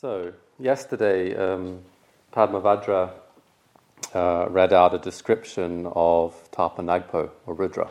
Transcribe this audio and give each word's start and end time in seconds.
So, 0.00 0.32
yesterday, 0.60 1.34
um, 1.34 1.80
Padmavajra 2.32 3.10
uh, 4.14 4.46
read 4.48 4.72
out 4.72 4.94
a 4.94 4.98
description 4.98 5.86
of 5.86 6.36
Tharpa 6.52 6.84
Nagpo, 6.84 7.30
or 7.46 7.54
Rudra, 7.54 7.90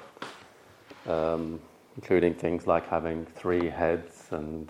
um, 1.06 1.60
including 1.98 2.34
things 2.34 2.66
like 2.66 2.88
having 2.88 3.26
three 3.26 3.70
heads 3.70 4.28
and 4.32 4.70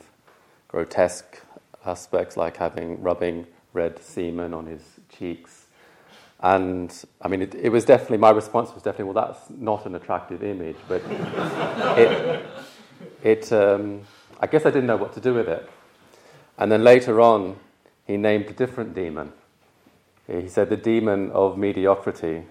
grotesque 0.67 1.39
aspects 1.85 2.37
like 2.37 2.57
having 2.57 2.99
rubbing 3.03 3.45
red 3.71 4.01
semen 4.01 4.51
on 4.51 4.65
his 4.65 4.81
cheeks. 5.15 5.67
And 6.39 6.91
I 7.21 7.27
mean, 7.27 7.43
it, 7.43 7.53
it 7.53 7.69
was 7.69 7.85
definitely, 7.85 8.17
my 8.17 8.31
response 8.31 8.73
was 8.73 8.81
definitely, 8.81 9.13
well, 9.13 9.27
that's 9.27 9.47
not 9.51 9.85
an 9.85 9.93
attractive 9.93 10.43
image, 10.43 10.77
but 10.87 11.03
it, 11.99 12.45
it 13.21 13.53
um, 13.53 14.01
I 14.39 14.47
guess 14.47 14.65
I 14.65 14.71
didn't 14.71 14.87
know 14.87 14.97
what 14.97 15.13
to 15.13 15.19
do 15.19 15.35
with 15.35 15.47
it. 15.47 15.69
And 16.57 16.71
then 16.71 16.83
later 16.83 17.21
on, 17.21 17.57
he 18.05 18.17
named 18.17 18.45
a 18.47 18.53
different 18.53 18.95
demon. 18.95 19.33
He 20.27 20.47
said 20.47 20.69
the 20.69 20.77
demon 20.77 21.31
of 21.31 21.57
mediocrity, 21.57 22.43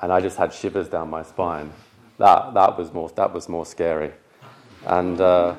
and 0.00 0.12
I 0.12 0.20
just 0.20 0.36
had 0.36 0.52
shivers 0.52 0.88
down 0.88 1.10
my 1.10 1.22
spine. 1.22 1.72
That, 2.18 2.54
that, 2.54 2.76
was, 2.76 2.92
more, 2.92 3.08
that 3.10 3.32
was 3.32 3.48
more 3.48 3.64
scary. 3.64 4.12
And 4.86 5.20
uh, 5.20 5.56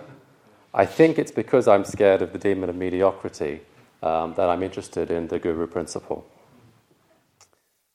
I 0.74 0.86
think 0.86 1.18
it's 1.18 1.32
because 1.32 1.68
I'm 1.68 1.86
scared 1.86 2.22
of 2.22 2.34
the 2.34 2.40
demon 2.40 2.70
of 2.70 2.76
mediocrity 2.76 3.62
um, 4.04 4.34
that 4.36 4.50
I'm 4.50 4.64
interested 4.64 5.12
in 5.12 5.28
the 5.28 5.40
guru 5.40 5.68
principle. 5.68 6.26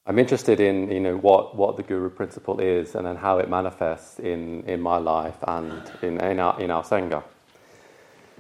I'm 0.06 0.18
interested 0.18 0.60
in 0.60 0.90
you 0.90 1.00
know, 1.00 1.16
what, 1.16 1.56
what 1.56 1.76
the 1.76 1.82
guru 1.82 2.10
principle 2.10 2.60
is 2.60 2.94
and 2.94 3.06
then 3.06 3.16
how 3.16 3.38
it 3.38 3.48
manifests 3.48 4.18
in, 4.18 4.62
in 4.64 4.80
my 4.80 4.98
life 4.98 5.36
and 5.46 5.90
in, 6.02 6.20
in, 6.20 6.40
our, 6.40 6.60
in 6.60 6.70
our 6.70 6.82
Sangha. 6.82 7.22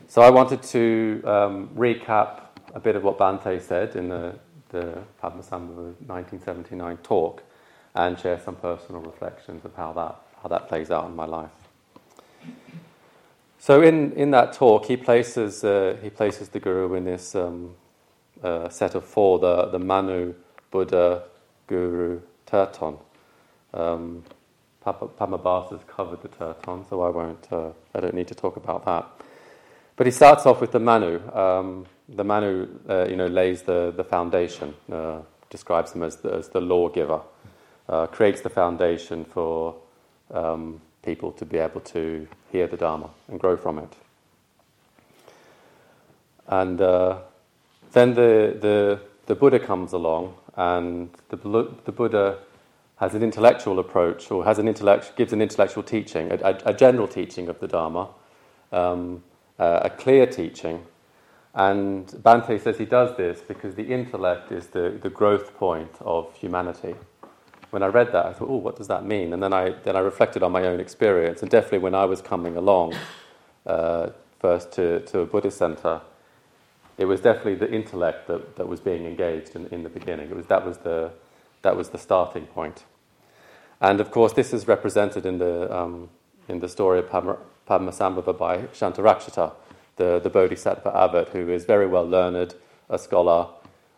So 0.06 0.22
I 0.22 0.30
wanted 0.30 0.62
to 0.62 1.22
um, 1.24 1.68
recap 1.74 2.40
a 2.74 2.80
bit 2.80 2.94
of 2.94 3.04
what 3.04 3.18
Bhante 3.18 3.60
said 3.60 3.96
in 3.96 4.08
the, 4.08 4.34
the 4.68 4.98
Padmasambhava 5.22 5.94
1979 6.06 6.96
talk 6.98 7.42
and 7.94 8.18
share 8.18 8.38
some 8.38 8.56
personal 8.56 9.00
reflections 9.00 9.64
of 9.64 9.74
how 9.74 9.92
that, 9.92 10.16
how 10.42 10.48
that 10.48 10.68
plays 10.68 10.90
out 10.90 11.06
in 11.06 11.16
my 11.16 11.24
life. 11.24 11.50
So 13.58 13.80
in, 13.80 14.12
in 14.12 14.30
that 14.32 14.52
talk, 14.52 14.86
he 14.86 14.96
places, 14.96 15.64
uh, 15.64 15.96
he 16.02 16.10
places 16.10 16.50
the 16.50 16.60
Guru 16.60 16.94
in 16.94 17.04
this 17.04 17.34
um, 17.34 17.74
uh, 18.42 18.68
set 18.68 18.94
of 18.94 19.04
four, 19.04 19.38
the, 19.38 19.66
the 19.66 19.78
Manu, 19.78 20.34
Buddha, 20.70 21.22
Guru, 21.66 22.20
Terton. 22.44 22.98
Um, 23.72 24.22
Padmabhasa 24.84 25.70
has 25.70 25.80
covered 25.86 26.20
the 26.20 26.28
Terton, 26.28 26.84
so 26.90 27.00
I 27.00 27.08
won't, 27.08 27.50
uh, 27.50 27.70
I 27.94 28.00
don't 28.00 28.14
need 28.14 28.28
to 28.28 28.34
talk 28.34 28.56
about 28.56 28.84
that. 28.84 29.08
But 29.96 30.06
he 30.06 30.10
starts 30.10 30.44
off 30.44 30.60
with 30.60 30.72
the 30.72 30.80
Manu. 30.80 31.20
Um, 31.32 31.86
the 32.08 32.24
Manu, 32.24 32.68
uh, 32.88 33.06
you 33.08 33.16
know, 33.16 33.28
lays 33.28 33.62
the, 33.62 33.92
the 33.96 34.04
foundation, 34.04 34.74
uh, 34.90 35.20
describes 35.50 35.92
him 35.92 36.02
as 36.02 36.16
the, 36.16 36.32
as 36.34 36.48
the 36.48 36.60
lawgiver, 36.60 37.20
uh, 37.88 38.06
creates 38.08 38.40
the 38.40 38.50
foundation 38.50 39.24
for 39.24 39.76
um, 40.32 40.80
people 41.02 41.30
to 41.32 41.44
be 41.44 41.58
able 41.58 41.80
to 41.80 42.26
hear 42.50 42.66
the 42.66 42.76
Dharma 42.76 43.10
and 43.28 43.38
grow 43.38 43.56
from 43.56 43.78
it. 43.78 43.92
And 46.48 46.80
uh, 46.80 47.18
then 47.92 48.14
the, 48.14 48.56
the, 48.60 49.00
the 49.26 49.34
Buddha 49.34 49.60
comes 49.60 49.92
along, 49.92 50.34
and 50.56 51.10
the, 51.28 51.36
the 51.84 51.92
Buddha 51.92 52.38
has 52.96 53.14
an 53.14 53.22
intellectual 53.22 53.78
approach, 53.78 54.30
or 54.30 54.44
has 54.44 54.58
an 54.58 54.66
intellect, 54.66 55.16
gives 55.16 55.32
an 55.32 55.40
intellectual 55.40 55.82
teaching, 55.82 56.32
a, 56.32 56.36
a, 56.36 56.58
a 56.66 56.74
general 56.74 57.06
teaching 57.06 57.48
of 57.48 57.60
the 57.60 57.68
Dharma. 57.68 58.08
Um, 58.72 59.22
uh, 59.58 59.80
a 59.84 59.90
clear 59.90 60.26
teaching. 60.26 60.84
And 61.54 62.06
Bhante 62.08 62.60
says 62.60 62.78
he 62.78 62.84
does 62.84 63.16
this 63.16 63.40
because 63.40 63.76
the 63.76 63.84
intellect 63.84 64.50
is 64.50 64.68
the, 64.68 64.98
the 65.00 65.10
growth 65.10 65.54
point 65.54 65.92
of 66.00 66.34
humanity. 66.34 66.96
When 67.70 67.82
I 67.82 67.86
read 67.86 68.12
that, 68.12 68.26
I 68.26 68.32
thought, 68.32 68.48
oh, 68.48 68.56
what 68.56 68.76
does 68.76 68.88
that 68.88 69.04
mean? 69.04 69.32
And 69.32 69.42
then 69.42 69.52
I, 69.52 69.70
then 69.70 69.96
I 69.96 70.00
reflected 70.00 70.42
on 70.42 70.52
my 70.52 70.64
own 70.64 70.80
experience. 70.80 71.42
And 71.42 71.50
definitely 71.50 71.78
when 71.78 71.94
I 71.94 72.04
was 72.04 72.20
coming 72.20 72.56
along, 72.56 72.94
uh, 73.66 74.10
first 74.40 74.72
to, 74.72 75.00
to 75.00 75.20
a 75.20 75.26
Buddhist 75.26 75.58
center, 75.58 76.00
it 76.98 77.06
was 77.06 77.20
definitely 77.20 77.54
the 77.54 77.72
intellect 77.72 78.28
that, 78.28 78.56
that 78.56 78.68
was 78.68 78.80
being 78.80 79.06
engaged 79.06 79.56
in, 79.56 79.66
in 79.68 79.82
the 79.82 79.88
beginning. 79.88 80.30
It 80.30 80.36
was, 80.36 80.46
that, 80.46 80.64
was 80.64 80.78
the, 80.78 81.12
that 81.62 81.76
was 81.76 81.88
the 81.88 81.98
starting 81.98 82.46
point. 82.46 82.84
And 83.80 84.00
of 84.00 84.10
course, 84.10 84.32
this 84.32 84.52
is 84.52 84.68
represented 84.68 85.26
in 85.26 85.38
the, 85.38 85.74
um, 85.74 86.10
in 86.48 86.60
the 86.60 86.68
story 86.68 86.98
of 86.98 87.08
Padmasambhava 87.68 88.36
by 88.36 88.58
Shantarakshita, 88.58 89.52
the, 89.96 90.20
the 90.22 90.30
Bodhisattva 90.30 90.96
abbot, 90.96 91.28
who 91.28 91.50
is 91.50 91.64
very 91.64 91.86
well 91.86 92.06
learned, 92.06 92.54
a 92.88 92.98
scholar. 92.98 93.48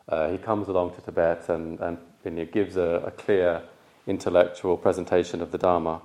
Uh, 0.09 0.31
he 0.31 0.39
comes 0.39 0.69
along 0.69 0.95
to 0.95 1.01
Tibet 1.01 1.49
and, 1.49 1.81
and, 1.81 1.99
and 2.25 2.39
he 2.39 2.45
gives 2.45 2.77
a, 2.77 3.03
a, 3.07 3.11
clear 3.11 3.63
intellectual 4.07 4.77
presentation 4.77 5.43
of 5.43 5.51
the 5.51 5.59
Dharma, 5.59 6.01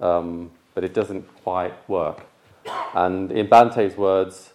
um, 0.00 0.50
but 0.74 0.84
it 0.84 0.92
doesn't 0.92 1.26
quite 1.42 1.88
work. 1.88 2.26
And 2.94 3.32
in 3.32 3.46
Bhante's 3.48 3.96
words, 3.96 4.50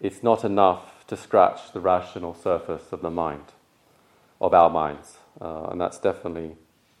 it's 0.00 0.22
not 0.22 0.44
enough 0.44 1.04
to 1.08 1.16
scratch 1.16 1.72
the 1.72 1.80
rational 1.80 2.34
surface 2.34 2.92
of 2.92 3.02
the 3.02 3.10
mind, 3.10 3.44
of 4.40 4.54
our 4.54 4.70
minds. 4.70 5.18
Uh, 5.40 5.68
and 5.70 5.80
that's 5.80 5.98
definitely 5.98 6.56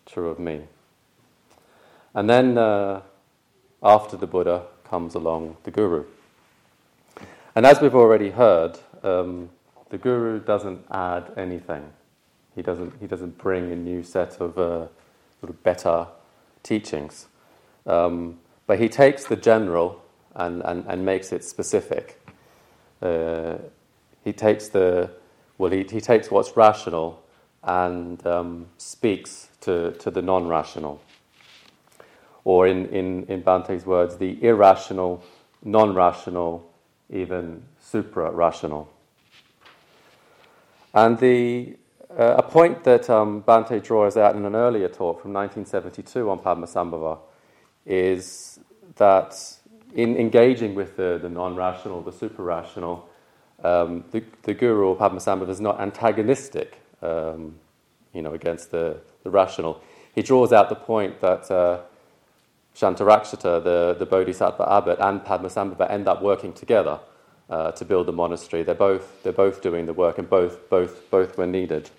true 0.06 0.28
of 0.28 0.38
me. 0.38 0.62
And 2.14 2.28
then 2.28 2.58
uh, 2.58 3.02
after 3.82 4.16
the 4.16 4.26
Buddha, 4.26 4.64
comes 4.88 5.14
along 5.14 5.56
the 5.64 5.70
guru. 5.70 6.04
And 7.54 7.66
as 7.66 7.80
we've 7.80 7.94
already 7.94 8.30
heard, 8.30 8.78
um, 9.02 9.50
the 9.90 9.98
guru 9.98 10.40
doesn't 10.40 10.84
add 10.90 11.32
anything. 11.36 11.84
He 12.54 12.62
doesn't, 12.62 12.94
he 13.00 13.06
doesn't 13.06 13.38
bring 13.38 13.72
a 13.72 13.76
new 13.76 14.02
set 14.02 14.40
of 14.40 14.58
uh, 14.58 14.86
sort 15.40 15.50
of 15.50 15.62
better 15.62 16.06
teachings. 16.62 17.26
Um, 17.86 18.38
but 18.66 18.78
he 18.78 18.88
takes 18.88 19.24
the 19.24 19.36
general 19.36 20.02
and, 20.34 20.62
and, 20.62 20.84
and 20.86 21.04
makes 21.04 21.32
it 21.32 21.44
specific. 21.44 22.20
Uh, 23.00 23.56
he 24.24 24.32
takes 24.32 24.68
the 24.68 25.10
well, 25.58 25.72
he, 25.72 25.82
he 25.82 26.00
takes 26.00 26.30
what's 26.30 26.56
rational 26.56 27.22
and 27.64 28.24
um, 28.26 28.66
speaks 28.78 29.48
to, 29.60 29.92
to 29.92 30.10
the 30.10 30.22
non 30.22 30.46
rational 30.46 31.02
or 32.44 32.66
in, 32.66 32.86
in, 32.86 33.24
in 33.24 33.42
Bhante's 33.42 33.84
words, 33.84 34.16
the 34.16 34.42
irrational, 34.42 35.22
non 35.62 35.94
rational, 35.94 36.68
even 37.10 37.62
supra 37.80 38.30
rational. 38.30 38.88
And 40.94 41.18
the, 41.18 41.76
uh, 42.10 42.36
a 42.38 42.42
point 42.42 42.84
that 42.84 43.10
um, 43.10 43.42
Bhante 43.42 43.82
draws 43.82 44.16
out 44.16 44.34
in 44.34 44.44
an 44.44 44.54
earlier 44.54 44.88
talk 44.88 45.20
from 45.20 45.32
1972 45.32 46.30
on 46.30 46.38
Padmasambhava 46.38 47.18
is 47.84 48.58
that 48.96 49.56
in 49.94 50.16
engaging 50.16 50.74
with 50.74 50.96
the, 50.96 51.18
the 51.20 51.28
non 51.28 51.54
rational, 51.54 52.02
the 52.02 52.12
supra 52.12 52.44
rational, 52.44 53.08
um, 53.62 54.04
the, 54.12 54.22
the 54.42 54.54
guru 54.54 54.88
or 54.88 54.96
Padmasambhava 54.96 55.50
is 55.50 55.60
not 55.60 55.80
antagonistic 55.80 56.80
um, 57.02 57.54
you 58.14 58.22
know, 58.22 58.32
against 58.32 58.70
the, 58.70 58.96
the 59.22 59.30
rational. 59.30 59.82
He 60.14 60.22
draws 60.22 60.52
out 60.52 60.68
the 60.68 60.76
point 60.76 61.20
that. 61.20 61.50
Uh, 61.50 61.80
Shantarakshita, 62.78 63.64
the, 63.64 63.96
the 63.98 64.06
Bodhisattva 64.06 64.70
abbot, 64.70 64.98
and 65.00 65.20
Padmasambhava 65.20 65.90
end 65.90 66.06
up 66.06 66.22
working 66.22 66.52
together 66.52 67.00
uh, 67.50 67.72
to 67.72 67.84
build 67.84 68.06
the 68.06 68.12
monastery. 68.12 68.62
They're 68.62 68.74
both, 68.74 69.22
they're 69.22 69.32
both 69.32 69.62
doing 69.62 69.86
the 69.86 69.92
work, 69.92 70.18
and 70.18 70.30
both, 70.30 70.70
both, 70.70 71.10
both 71.10 71.36
were 71.36 71.46
needed. 71.46 71.90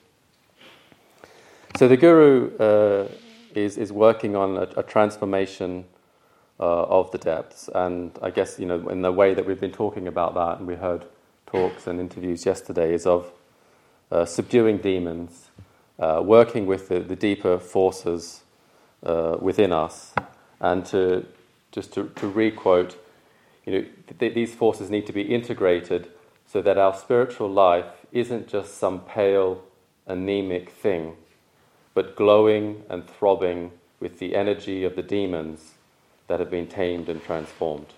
So 1.77 1.87
the 1.87 1.97
Guru 1.97 2.55
uh, 2.57 3.09
is, 3.53 3.77
is 3.77 3.91
working 3.91 4.37
on 4.37 4.55
a, 4.55 4.67
a 4.77 4.83
transformation 4.83 5.85
uh, 6.59 6.83
of 6.83 7.11
the 7.11 7.17
depths, 7.17 7.69
and 7.73 8.17
I 8.21 8.29
guess 8.29 8.59
you 8.59 8.65
know 8.65 8.87
in 8.89 9.01
the 9.01 9.11
way 9.11 9.33
that 9.33 9.45
we've 9.45 9.59
been 9.59 9.71
talking 9.71 10.07
about 10.07 10.33
that, 10.35 10.59
and 10.59 10.67
we 10.67 10.75
heard 10.75 11.05
talks 11.45 11.87
and 11.87 11.99
interviews 11.99 12.45
yesterday, 12.45 12.93
is 12.93 13.05
of 13.05 13.31
uh, 14.11 14.25
subduing 14.25 14.77
demons, 14.77 15.49
uh, 15.99 16.21
working 16.23 16.65
with 16.65 16.89
the, 16.89 16.99
the 16.99 17.15
deeper 17.15 17.59
forces 17.59 18.43
uh, 19.05 19.37
within 19.39 19.71
us, 19.71 20.13
and 20.59 20.85
to 20.87 21.25
just 21.71 21.93
to, 21.93 22.09
to 22.15 22.27
requote, 22.27 22.97
you 23.65 23.71
know, 23.73 23.85
th- 24.19 24.33
these 24.33 24.55
forces 24.55 24.89
need 24.89 25.05
to 25.05 25.13
be 25.13 25.21
integrated 25.21 26.09
so 26.47 26.61
that 26.61 26.77
our 26.77 26.95
spiritual 26.95 27.49
life 27.49 28.05
isn't 28.11 28.47
just 28.47 28.77
some 28.77 29.01
pale, 29.01 29.63
anemic 30.07 30.71
thing, 30.71 31.15
but 31.93 32.15
glowing 32.15 32.83
and 32.89 33.07
throbbing 33.07 33.71
with 33.99 34.17
the 34.19 34.35
energy 34.35 34.83
of 34.83 34.95
the 34.95 35.03
demons 35.03 35.75
that 36.27 36.39
have 36.39 36.49
been 36.49 36.67
tamed 36.67 37.09
and 37.09 37.21
transformed. 37.23 37.93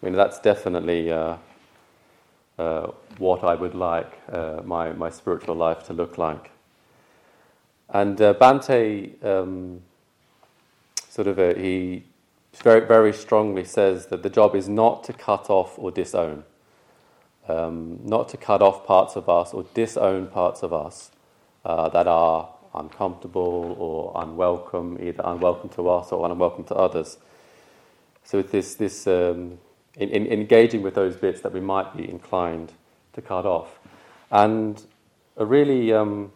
I 0.00 0.06
mean, 0.06 0.14
that's 0.14 0.38
definitely 0.38 1.10
uh, 1.10 1.36
uh, 2.58 2.92
what 3.18 3.42
I 3.42 3.54
would 3.54 3.74
like 3.74 4.20
uh, 4.30 4.60
my, 4.64 4.92
my 4.92 5.10
spiritual 5.10 5.56
life 5.56 5.84
to 5.86 5.92
look 5.92 6.18
like. 6.18 6.50
And 7.88 8.20
uh, 8.20 8.34
Bhante 8.34 9.24
um, 9.24 9.80
sort 11.18 11.28
of 11.28 11.38
a, 11.40 11.54
he 11.60 12.04
very, 12.64 12.86
very 12.86 13.12
strongly 13.14 13.64
says 13.64 14.06
that 14.08 14.22
the 14.22 14.30
job 14.30 14.56
is 14.56 14.68
not 14.68 15.04
to 15.04 15.12
cut 15.14 15.50
off 15.50 15.78
or 15.78 15.90
disown. 15.92 16.44
um, 17.48 18.00
not 18.04 18.28
to 18.30 18.36
cut 18.36 18.62
off 18.62 18.86
parts 18.86 19.16
of 19.16 19.28
us 19.28 19.54
or 19.54 19.64
disown 19.74 20.28
parts 20.28 20.62
of 20.62 20.72
us 20.72 21.10
uh, 21.64 21.88
that 21.90 22.06
are 22.06 22.50
uncomfortable 22.74 23.76
or 23.78 24.12
unwelcome, 24.22 24.98
either 25.02 25.22
unwelcome 25.24 25.70
to 25.70 25.88
us 25.88 26.12
or 26.12 26.30
unwelcome 26.30 26.64
to 26.64 26.74
others. 26.74 27.18
So 28.24 28.38
it's 28.38 28.52
this, 28.52 28.74
this 28.76 29.06
um, 29.06 29.58
in, 29.96 30.10
in 30.10 30.26
engaging 30.28 30.82
with 30.82 30.94
those 30.94 31.16
bits 31.16 31.40
that 31.42 31.52
we 31.52 31.60
might 31.60 31.96
be 31.96 32.08
inclined 32.08 32.72
to 33.14 33.22
cut 33.22 33.46
off. 33.46 33.78
And 34.30 34.82
a 35.36 35.46
really, 35.46 35.92
um, 35.92 36.32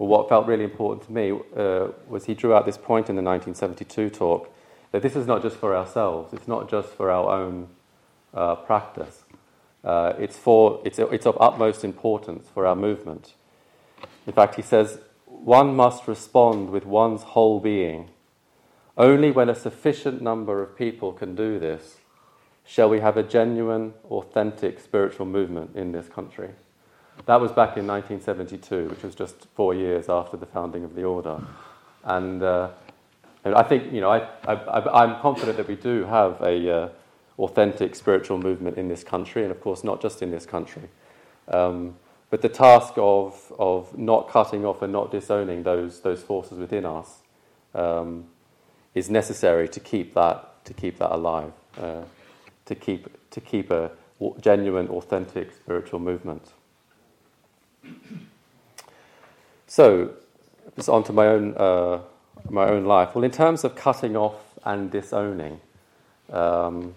well, 0.00 0.08
what 0.08 0.30
felt 0.30 0.46
really 0.46 0.64
important 0.64 1.06
to 1.06 1.12
me 1.12 1.30
uh, 1.54 1.88
was 2.08 2.24
he 2.24 2.32
drew 2.32 2.54
out 2.54 2.64
this 2.64 2.78
point 2.78 3.10
in 3.10 3.16
the 3.16 3.22
1972 3.22 4.08
talk 4.08 4.50
that 4.92 5.02
this 5.02 5.14
is 5.14 5.26
not 5.26 5.42
just 5.42 5.56
for 5.56 5.76
ourselves, 5.76 6.32
it's 6.32 6.48
not 6.48 6.70
just 6.70 6.88
for 6.88 7.10
our 7.10 7.28
own 7.30 7.68
uh, 8.32 8.54
practice. 8.54 9.24
Uh, 9.84 10.14
it's, 10.18 10.38
for, 10.38 10.80
it's, 10.86 10.98
it's 10.98 11.26
of 11.26 11.36
utmost 11.38 11.84
importance 11.84 12.48
for 12.48 12.66
our 12.66 12.74
movement. 12.74 13.34
In 14.26 14.32
fact, 14.32 14.54
he 14.54 14.62
says, 14.62 15.00
one 15.26 15.76
must 15.76 16.08
respond 16.08 16.70
with 16.70 16.86
one's 16.86 17.22
whole 17.22 17.60
being. 17.60 18.08
Only 18.96 19.30
when 19.30 19.50
a 19.50 19.54
sufficient 19.54 20.22
number 20.22 20.62
of 20.62 20.78
people 20.78 21.12
can 21.12 21.34
do 21.34 21.58
this 21.58 21.98
shall 22.64 22.88
we 22.88 23.00
have 23.00 23.18
a 23.18 23.22
genuine, 23.22 23.92
authentic 24.10 24.80
spiritual 24.80 25.26
movement 25.26 25.76
in 25.76 25.92
this 25.92 26.08
country. 26.08 26.52
That 27.26 27.40
was 27.40 27.52
back 27.52 27.76
in 27.76 27.86
1972, 27.86 28.88
which 28.88 29.02
was 29.02 29.14
just 29.14 29.46
four 29.54 29.74
years 29.74 30.08
after 30.08 30.36
the 30.36 30.46
founding 30.46 30.84
of 30.84 30.94
the 30.94 31.04
order. 31.04 31.40
And, 32.04 32.42
uh, 32.42 32.70
and 33.44 33.54
I 33.54 33.62
think, 33.62 33.92
you 33.92 34.00
know, 34.00 34.10
I, 34.10 34.26
I, 34.46 35.04
am 35.04 35.20
confident 35.20 35.58
that 35.58 35.68
we 35.68 35.76
do 35.76 36.04
have 36.04 36.40
a 36.40 36.70
uh, 36.70 36.88
authentic 37.38 37.94
spiritual 37.94 38.38
movement 38.38 38.78
in 38.78 38.88
this 38.88 39.04
country, 39.04 39.42
and 39.42 39.50
of 39.50 39.60
course, 39.60 39.84
not 39.84 40.00
just 40.00 40.22
in 40.22 40.30
this 40.30 40.46
country. 40.46 40.88
Um, 41.48 41.96
but 42.30 42.42
the 42.42 42.48
task 42.48 42.94
of, 42.96 43.52
of 43.58 43.96
not 43.98 44.28
cutting 44.28 44.64
off 44.64 44.82
and 44.82 44.92
not 44.92 45.10
disowning 45.10 45.62
those, 45.62 46.00
those 46.00 46.22
forces 46.22 46.58
within 46.58 46.86
us 46.86 47.18
um, 47.74 48.24
is 48.94 49.10
necessary 49.10 49.68
to 49.68 49.80
keep 49.80 50.14
that, 50.14 50.64
to 50.64 50.72
keep 50.72 50.98
that 50.98 51.12
alive, 51.12 51.52
uh, 51.78 52.02
to, 52.64 52.74
keep, 52.74 53.08
to 53.30 53.40
keep 53.40 53.70
a 53.70 53.90
genuine, 54.40 54.88
authentic 54.88 55.52
spiritual 55.52 55.98
movement. 55.98 56.52
So, 59.66 60.10
just 60.74 60.88
onto 60.88 61.12
my 61.12 61.28
own, 61.28 61.54
uh, 61.56 62.00
my 62.48 62.68
own 62.68 62.86
life. 62.86 63.14
Well, 63.14 63.22
in 63.22 63.30
terms 63.30 63.62
of 63.62 63.76
cutting 63.76 64.16
off 64.16 64.34
and 64.64 64.90
disowning, 64.90 65.60
um, 66.32 66.92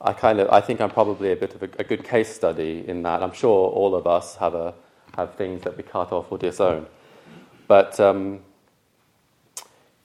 I 0.00 0.12
kind 0.14 0.40
of 0.40 0.48
I 0.50 0.60
think 0.60 0.80
I'm 0.80 0.90
probably 0.90 1.32
a 1.32 1.36
bit 1.36 1.54
of 1.54 1.62
a, 1.62 1.68
a, 1.78 1.84
good 1.84 2.04
case 2.04 2.34
study 2.34 2.84
in 2.88 3.02
that. 3.02 3.22
I'm 3.22 3.32
sure 3.32 3.70
all 3.70 3.94
of 3.94 4.06
us 4.06 4.36
have 4.36 4.54
a 4.54 4.74
have 5.16 5.34
things 5.34 5.62
that 5.62 5.76
we 5.76 5.82
cut 5.82 6.10
off 6.10 6.32
or 6.32 6.38
disown, 6.38 6.86
but 7.68 8.00
um, 8.00 8.40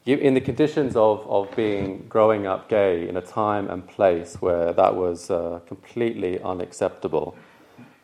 you, 0.03 0.17
in 0.17 0.33
the 0.33 0.41
conditions 0.41 0.95
of 0.95 1.25
of 1.29 1.55
being 1.55 2.05
growing 2.09 2.45
up 2.45 2.67
gay 2.67 3.07
in 3.07 3.15
a 3.15 3.21
time 3.21 3.69
and 3.69 3.87
place 3.87 4.35
where 4.41 4.73
that 4.73 4.95
was 4.95 5.31
uh, 5.31 5.61
completely 5.65 6.41
unacceptable, 6.41 7.37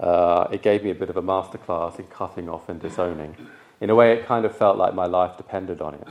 uh, 0.01 0.47
it 0.51 0.63
gave 0.63 0.83
me 0.83 0.89
a 0.89 0.95
bit 0.95 1.09
of 1.09 1.15
a 1.15 1.21
masterclass 1.21 1.99
in 1.99 2.05
cutting 2.07 2.49
off 2.49 2.67
and 2.69 2.81
disowning. 2.81 3.35
In 3.79 3.89
a 3.91 3.95
way, 3.95 4.13
it 4.13 4.25
kind 4.25 4.45
of 4.45 4.57
felt 4.57 4.77
like 4.77 4.95
my 4.95 5.05
life 5.05 5.37
depended 5.37 5.79
on 5.79 5.93
it. 5.93 6.07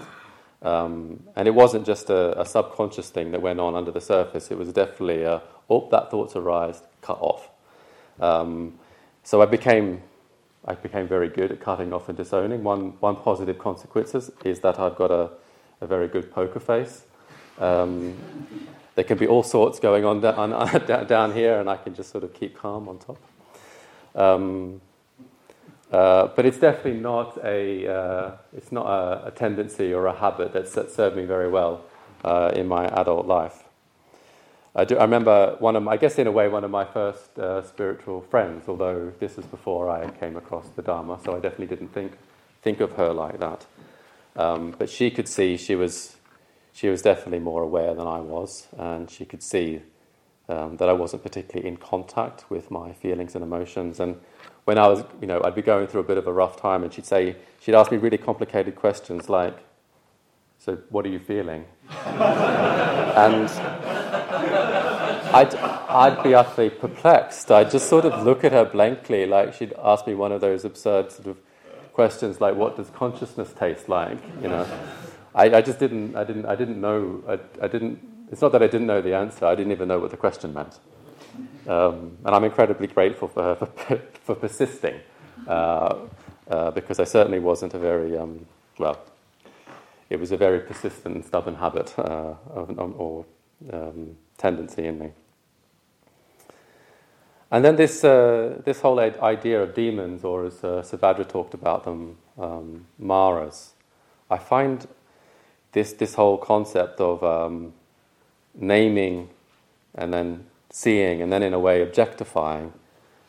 Um, 0.62 1.24
and 1.34 1.48
it 1.48 1.52
wasn't 1.52 1.84
just 1.86 2.08
a, 2.08 2.40
a, 2.40 2.44
subconscious 2.44 3.08
thing 3.10 3.32
that 3.32 3.40
went 3.40 3.58
on 3.58 3.74
under 3.74 3.90
the 3.90 4.00
surface, 4.00 4.50
it 4.50 4.58
was 4.58 4.70
definitely 4.74 5.22
a, 5.22 5.40
oh, 5.70 5.88
that 5.90 6.10
thought's 6.10 6.36
arise, 6.36 6.82
cut 7.00 7.18
off. 7.18 7.48
Um, 8.20 8.78
so 9.22 9.40
I 9.40 9.46
became, 9.46 10.02
I 10.66 10.74
became 10.74 11.08
very 11.08 11.30
good 11.30 11.50
at 11.50 11.60
cutting 11.60 11.94
off 11.94 12.10
and 12.10 12.16
disowning. 12.16 12.62
One, 12.62 12.90
one 13.00 13.16
positive 13.16 13.58
consequence 13.58 14.14
is 14.44 14.60
that 14.60 14.78
I've 14.78 14.96
got 14.96 15.10
a, 15.10 15.30
a 15.80 15.86
very 15.86 16.08
good 16.08 16.30
poker 16.30 16.60
face. 16.60 17.04
Um, 17.58 18.18
there 18.96 19.04
can 19.04 19.16
be 19.16 19.26
all 19.26 19.42
sorts 19.42 19.80
going 19.80 20.04
on 20.04 20.20
down, 20.20 20.50
down 21.06 21.32
here, 21.32 21.58
and 21.58 21.70
I 21.70 21.78
can 21.78 21.94
just 21.94 22.10
sort 22.10 22.22
of 22.22 22.34
keep 22.34 22.58
calm 22.58 22.86
on 22.86 22.98
top. 22.98 23.16
Um, 24.14 24.80
uh, 25.92 26.28
but 26.36 26.46
it's 26.46 26.58
definitely 26.58 27.00
not 27.00 27.36
a, 27.44 27.86
uh, 27.92 28.30
it's 28.56 28.70
not 28.70 28.86
a, 28.86 29.26
a, 29.26 29.30
tendency 29.32 29.92
or 29.92 30.06
a 30.06 30.14
habit 30.14 30.52
that's, 30.52 30.72
that 30.74 30.90
served 30.90 31.16
me 31.16 31.24
very 31.24 31.48
well 31.48 31.84
uh, 32.24 32.52
in 32.54 32.68
my 32.68 32.86
adult 32.86 33.26
life. 33.26 33.64
I, 34.76 34.84
do, 34.84 34.96
I 34.96 35.02
remember 35.02 35.56
one 35.58 35.74
of, 35.74 35.82
my, 35.82 35.92
I 35.92 35.96
guess 35.96 36.16
in 36.18 36.28
a 36.28 36.30
way, 36.32 36.46
one 36.46 36.62
of 36.62 36.70
my 36.70 36.84
first 36.84 37.36
uh, 37.40 37.62
spiritual 37.62 38.20
friends, 38.20 38.68
although 38.68 39.12
this 39.18 39.36
was 39.36 39.46
before 39.46 39.90
I 39.90 40.08
came 40.10 40.36
across 40.36 40.68
the 40.68 40.82
Dharma, 40.82 41.18
so 41.24 41.34
I 41.34 41.40
definitely 41.40 41.66
didn't 41.66 41.92
think, 41.92 42.12
think 42.62 42.78
of 42.78 42.92
her 42.92 43.12
like 43.12 43.40
that. 43.40 43.66
Um, 44.36 44.72
but 44.78 44.88
she 44.88 45.10
could 45.10 45.26
see 45.26 45.56
she 45.56 45.74
was, 45.74 46.16
she 46.72 46.88
was 46.88 47.02
definitely 47.02 47.40
more 47.40 47.64
aware 47.64 47.94
than 47.94 48.06
I 48.06 48.20
was, 48.20 48.68
and 48.78 49.10
she 49.10 49.24
could 49.24 49.42
see 49.42 49.82
um, 50.50 50.76
that 50.78 50.88
I 50.88 50.92
wasn't 50.92 51.22
particularly 51.22 51.68
in 51.68 51.76
contact 51.76 52.50
with 52.50 52.70
my 52.70 52.92
feelings 52.92 53.34
and 53.34 53.44
emotions. 53.44 54.00
And 54.00 54.20
when 54.64 54.78
I 54.78 54.88
was, 54.88 55.04
you 55.20 55.26
know, 55.26 55.40
I'd 55.44 55.54
be 55.54 55.62
going 55.62 55.86
through 55.86 56.00
a 56.00 56.04
bit 56.04 56.18
of 56.18 56.26
a 56.26 56.32
rough 56.32 56.60
time, 56.60 56.82
and 56.82 56.92
she'd 56.92 57.06
say, 57.06 57.36
she'd 57.60 57.74
ask 57.74 57.92
me 57.92 57.98
really 57.98 58.18
complicated 58.18 58.74
questions 58.74 59.28
like, 59.28 59.56
"So, 60.58 60.78
what 60.90 61.06
are 61.06 61.08
you 61.08 61.20
feeling?" 61.20 61.64
and 62.06 63.48
I'd, 65.32 65.54
I'd 65.54 66.22
be 66.22 66.34
utterly 66.34 66.70
perplexed. 66.70 67.50
I'd 67.52 67.70
just 67.70 67.88
sort 67.88 68.04
of 68.04 68.24
look 68.24 68.42
at 68.42 68.52
her 68.52 68.64
blankly, 68.64 69.26
like 69.26 69.54
she'd 69.54 69.72
ask 69.82 70.06
me 70.06 70.14
one 70.14 70.32
of 70.32 70.40
those 70.40 70.64
absurd 70.64 71.12
sort 71.12 71.28
of 71.28 71.36
questions, 71.92 72.40
like, 72.40 72.56
"What 72.56 72.76
does 72.76 72.90
consciousness 72.90 73.52
taste 73.52 73.88
like?" 73.88 74.18
You 74.42 74.48
know, 74.48 74.66
I, 75.32 75.44
I 75.58 75.62
just 75.62 75.78
didn't, 75.78 76.16
I 76.16 76.24
didn't, 76.24 76.46
I 76.46 76.56
didn't 76.56 76.80
know, 76.80 77.22
I, 77.28 77.38
I 77.64 77.68
didn't. 77.68 78.09
It's 78.30 78.40
not 78.40 78.52
that 78.52 78.62
I 78.62 78.66
didn't 78.66 78.86
know 78.86 79.02
the 79.02 79.14
answer; 79.14 79.46
I 79.46 79.54
didn't 79.54 79.72
even 79.72 79.88
know 79.88 79.98
what 79.98 80.10
the 80.10 80.16
question 80.16 80.54
meant. 80.54 80.78
Um, 81.66 82.16
and 82.24 82.34
I'm 82.34 82.44
incredibly 82.44 82.86
grateful 82.86 83.28
for 83.28 83.42
her 83.42 83.54
for, 83.66 83.96
for 84.24 84.34
persisting, 84.34 85.00
uh, 85.46 85.96
uh, 86.48 86.70
because 86.70 87.00
I 87.00 87.04
certainly 87.04 87.38
wasn't 87.38 87.74
a 87.74 87.78
very, 87.78 88.16
um, 88.16 88.46
well, 88.78 88.98
it 90.08 90.18
was 90.18 90.32
a 90.32 90.36
very 90.36 90.60
persistent, 90.60 91.14
and 91.14 91.24
stubborn 91.24 91.56
habit 91.56 91.96
uh, 91.98 92.34
or 92.54 93.26
um, 93.72 94.16
tendency 94.38 94.86
in 94.86 94.98
me. 94.98 95.12
And 97.52 97.64
then 97.64 97.76
this, 97.76 98.04
uh, 98.04 98.60
this 98.64 98.80
whole 98.80 99.00
idea 99.00 99.62
of 99.62 99.74
demons, 99.74 100.24
or 100.24 100.46
as 100.46 100.62
uh, 100.62 100.82
Subhadra 100.82 101.28
talked 101.28 101.52
about 101.52 101.84
them, 101.84 102.16
um, 102.38 102.86
maras, 102.96 103.72
I 104.30 104.38
find 104.38 104.86
this, 105.72 105.92
this 105.94 106.14
whole 106.14 106.38
concept 106.38 107.00
of 107.00 107.24
um, 107.24 107.72
naming 108.54 109.30
and 109.94 110.12
then 110.12 110.46
seeing 110.70 111.22
and 111.22 111.32
then 111.32 111.42
in 111.42 111.52
a 111.54 111.58
way 111.58 111.82
objectifying 111.82 112.72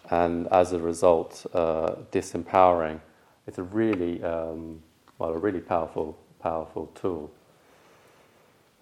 and 0.09 0.47
as 0.47 0.73
a 0.73 0.79
result 0.79 1.45
uh, 1.53 1.95
disempowering. 2.11 2.99
It's 3.47 3.57
a 3.57 3.63
really, 3.63 4.21
um, 4.23 4.81
well, 5.17 5.31
a 5.31 5.37
really 5.37 5.61
powerful, 5.61 6.17
powerful 6.39 6.87
tool. 6.95 7.31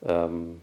Um, 0.05 0.62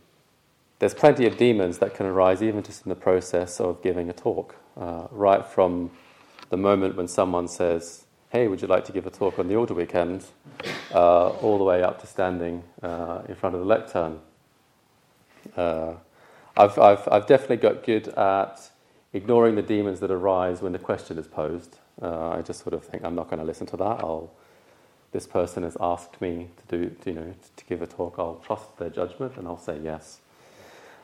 there's 0.78 0.94
plenty 0.94 1.26
of 1.26 1.38
demons 1.38 1.78
that 1.78 1.94
can 1.94 2.06
arise 2.06 2.42
even 2.42 2.62
just 2.62 2.84
in 2.84 2.90
the 2.90 2.96
process 2.96 3.60
of 3.60 3.82
giving 3.82 4.10
a 4.10 4.12
talk, 4.12 4.56
uh, 4.76 5.06
right 5.10 5.44
from 5.44 5.90
the 6.50 6.56
moment 6.56 6.96
when 6.96 7.08
someone 7.08 7.48
says, 7.48 8.04
Hey, 8.30 8.48
would 8.48 8.60
you 8.60 8.68
like 8.68 8.84
to 8.86 8.92
give 8.92 9.06
a 9.06 9.10
talk 9.10 9.38
on 9.38 9.48
the 9.48 9.54
Order 9.54 9.74
Weekend? 9.74 10.26
Uh, 10.92 11.28
all 11.28 11.58
the 11.58 11.64
way 11.64 11.82
up 11.82 12.00
to 12.00 12.06
standing 12.06 12.62
uh, 12.82 13.22
in 13.28 13.34
front 13.34 13.54
of 13.54 13.60
the 13.60 13.66
lectern. 13.66 14.20
Uh, 15.56 15.94
I've, 16.56 16.78
I've, 16.78 17.08
I've 17.10 17.26
definitely 17.26 17.58
got 17.58 17.84
good 17.84 18.08
at 18.08 18.70
ignoring 19.12 19.54
the 19.54 19.62
demons 19.62 20.00
that 20.00 20.10
arise 20.10 20.62
when 20.62 20.72
the 20.72 20.78
question 20.78 21.18
is 21.18 21.26
posed. 21.26 21.78
Uh, 22.00 22.30
I 22.30 22.42
just 22.42 22.62
sort 22.62 22.74
of 22.74 22.84
think, 22.84 23.04
I'm 23.04 23.14
not 23.14 23.28
going 23.28 23.40
to 23.40 23.44
listen 23.44 23.66
to 23.68 23.76
that. 23.78 24.00
I'll, 24.00 24.30
this 25.12 25.26
person 25.26 25.62
has 25.62 25.76
asked 25.80 26.20
me 26.20 26.48
to 26.68 26.78
do, 26.78 26.96
you 27.06 27.12
know, 27.12 27.34
to 27.56 27.64
give 27.64 27.80
a 27.82 27.86
talk. 27.86 28.16
I'll 28.18 28.42
trust 28.44 28.76
their 28.78 28.90
judgment 28.90 29.36
and 29.36 29.46
I'll 29.46 29.58
say 29.58 29.78
yes. 29.82 30.20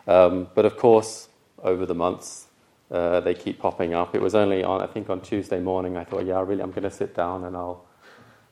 Um, 0.07 0.49
but 0.55 0.65
of 0.65 0.77
course, 0.77 1.29
over 1.63 1.87
the 1.87 1.95
months, 1.95 2.49
uh, 2.91 3.21
they 3.21 3.35
keep 3.35 3.59
popping 3.59 3.95
up. 3.95 4.15
It 4.15 4.21
was 4.21 4.35
only 4.35 4.63
on, 4.63 4.83
I 4.83 4.87
think, 4.87 5.09
on 5.09 5.23
Tuesday 5.23 5.61
morning. 5.61 5.97
I 5.97 6.05
thought, 6.05 6.27
yeah, 6.27 6.43
really, 6.43 6.63
I'm 6.63 6.73
going 6.73 6.83
to 6.83 6.91
sit 6.91 7.15
down 7.15 7.45
and 7.45 7.57
I'll, 7.57 7.87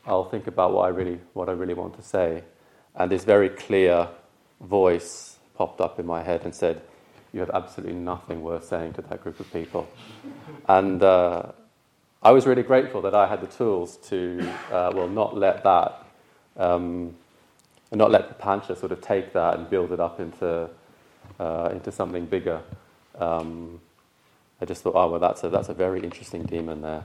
I'll 0.07 0.25
think 0.25 0.47
about 0.47 0.73
what 0.73 0.87
I 0.87 0.89
really, 0.89 1.19
what 1.35 1.49
I 1.49 1.53
really 1.53 1.75
want 1.75 1.95
to 1.97 2.03
say. 2.03 2.45
And 2.95 3.11
this 3.11 3.25
very 3.25 3.51
clear 3.51 4.09
voice 4.61 5.37
popped 5.61 5.83
up 5.87 6.01
in 6.01 6.07
my 6.07 6.23
head 6.23 6.41
and 6.47 6.55
said, 6.55 6.81
you 7.35 7.41
have 7.41 7.51
absolutely 7.51 7.95
nothing 7.95 8.39
worth 8.41 8.65
saying 8.65 8.95
to 8.95 9.03
that 9.03 9.23
group 9.23 9.39
of 9.41 9.53
people. 9.53 9.87
And 10.67 11.03
uh, 11.03 11.53
I 12.23 12.31
was 12.33 12.47
really 12.47 12.63
grateful 12.63 13.03
that 13.03 13.15
I 13.15 13.27
had 13.27 13.41
the 13.43 13.47
tools 13.47 13.99
to, 14.09 14.19
uh, 14.73 14.91
well, 14.95 15.07
not 15.07 15.37
let 15.37 15.63
that, 15.65 15.91
um, 16.57 17.15
not 17.93 18.11
let 18.11 18.29
the 18.29 18.35
papancha 18.35 18.75
sort 18.75 18.91
of 18.91 19.03
take 19.03 19.35
that 19.35 19.59
and 19.59 19.69
build 19.69 19.93
it 19.93 20.01
up 20.01 20.19
into, 20.19 20.71
uh, 21.39 21.69
into 21.73 21.93
something 21.93 22.25
bigger. 22.25 22.63
Um, 23.19 23.81
I 24.63 24.65
just 24.65 24.83
thought, 24.83 24.95
oh 24.95 25.11
well, 25.11 25.21
that's 25.21 25.45
a 25.45 25.49
that's 25.49 25.69
a 25.69 25.75
very 25.75 26.01
interesting 26.01 26.43
demon 26.45 26.83
there, 26.83 27.05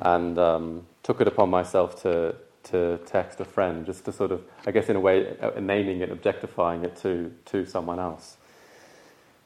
and 0.00 0.38
um, 0.38 0.86
took 1.02 1.20
it 1.20 1.28
upon 1.28 1.50
myself 1.50 2.02
to 2.02 2.34
to 2.64 2.98
text 3.06 3.40
a 3.40 3.44
friend 3.44 3.86
just 3.86 4.04
to 4.04 4.12
sort 4.12 4.32
of, 4.32 4.42
I 4.66 4.70
guess, 4.70 4.88
in 4.88 4.96
a 4.96 5.00
way, 5.00 5.36
uh, 5.40 5.60
naming 5.60 6.00
it, 6.00 6.10
objectifying 6.10 6.84
it 6.84 6.96
to 7.02 7.32
to 7.46 7.64
someone 7.66 7.98
else. 7.98 8.36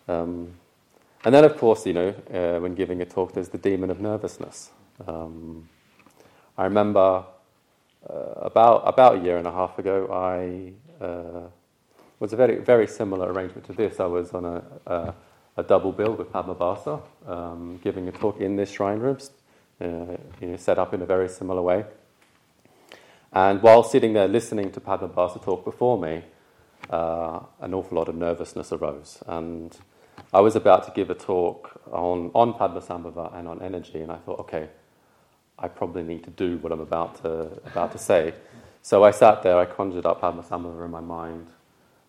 Um, 0.08 0.54
and 1.25 1.34
then, 1.34 1.44
of 1.44 1.56
course, 1.56 1.87
you 1.87 1.92
know, 1.92 2.14
uh, 2.32 2.60
when 2.60 2.75
giving 2.75 3.02
a 3.02 3.04
talk, 3.04 3.32
there's 3.32 3.48
the 3.48 3.58
demon 3.58 3.90
of 3.90 4.00
nervousness. 4.00 4.70
Um, 5.06 5.68
I 6.56 6.64
remember 6.64 7.25
uh, 8.08 8.14
about 8.37 8.82
about 8.87 9.16
a 9.16 9.25
year 9.25 9.37
and 9.37 9.46
a 9.46 9.52
half 9.52 9.78
ago, 9.78 10.08
I 10.12 10.72
uh, 11.04 11.48
was 12.20 12.32
a 12.32 12.37
very 12.37 12.56
very 12.56 12.87
similar 12.87 13.32
arrangement 13.32 13.66
to 13.66 13.72
this. 13.72 14.00
I 14.00 14.06
was 14.06 14.32
on 14.32 14.44
a, 14.44 14.62
a, 14.87 15.14
a 15.56 15.62
double 15.62 15.92
bill 15.92 16.14
with 16.14 16.32
Padmabhasa, 16.32 17.02
um, 17.26 17.80
giving 17.82 18.08
a 18.08 18.12
talk 18.12 18.40
in 18.40 18.56
this 18.56 18.70
shrine 18.70 19.00
room, 19.00 19.18
uh, 19.80 19.87
you 20.40 20.48
know, 20.48 20.56
set 20.56 20.78
up 20.78 20.94
in 20.94 21.02
a 21.02 21.06
very 21.06 21.28
similar 21.28 21.62
way. 21.62 21.84
And 23.32 23.62
while 23.62 23.82
sitting 23.82 24.14
there 24.14 24.28
listening 24.28 24.73
to 24.73 24.80
Padma 24.80 25.08
Padmabhasa 25.08 25.42
talk 25.44 25.64
before 25.64 25.99
me, 25.99 26.25
uh, 26.90 27.40
an 27.61 27.75
awful 27.75 27.99
lot 27.99 28.08
of 28.08 28.14
nervousness 28.14 28.73
arose. 28.73 29.23
And 29.26 29.76
I 30.32 30.40
was 30.40 30.56
about 30.56 30.85
to 30.85 30.92
give 30.92 31.11
a 31.11 31.14
talk 31.14 31.80
on, 31.90 32.30
on 32.35 32.54
Padmasambhava 32.54 33.37
and 33.38 33.49
on 33.49 33.62
energy, 33.62 34.00
and 34.00 34.11
I 34.11 34.16
thought, 34.16 34.40
okay, 34.40 34.68
I 35.58 35.68
probably 35.68 36.02
need 36.02 36.25
to 36.25 36.30
do 36.30 36.58
what 36.58 36.73
I'm 36.73 36.80
about 36.80 37.23
to, 37.23 37.61
about 37.66 37.92
to 37.92 37.99
say. 37.99 38.35
So 38.82 39.04
I 39.04 39.11
sat 39.11 39.42
there, 39.42 39.58
I 39.58 39.66
conjured 39.66 40.06
up 40.06 40.20
Padmasambhava 40.20 40.85
in 40.85 40.90
my 40.90 41.00
mind 41.00 41.49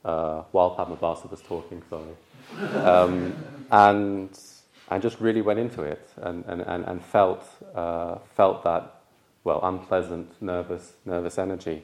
uh, 0.06 0.44
while 0.52 0.76
Padmabhasa 0.76 1.30
was 1.30 1.42
talking, 1.42 1.84
sorry. 1.90 2.84
Um, 2.84 3.36
and 3.72 4.40
I 4.90 4.98
just 4.98 5.20
really 5.20 5.42
went 5.42 5.60
into 5.60 5.84
it 5.84 6.10
and, 6.18 6.44
and, 6.48 6.62
and, 6.62 6.86
and 6.86 7.04
felt, 7.04 7.46
uh, 7.76 8.20
felt 8.36 8.64
that, 8.64 8.99
well, 9.44 9.60
unpleasant, 9.64 10.30
nervous, 10.42 10.94
nervous 11.06 11.38
energy. 11.38 11.84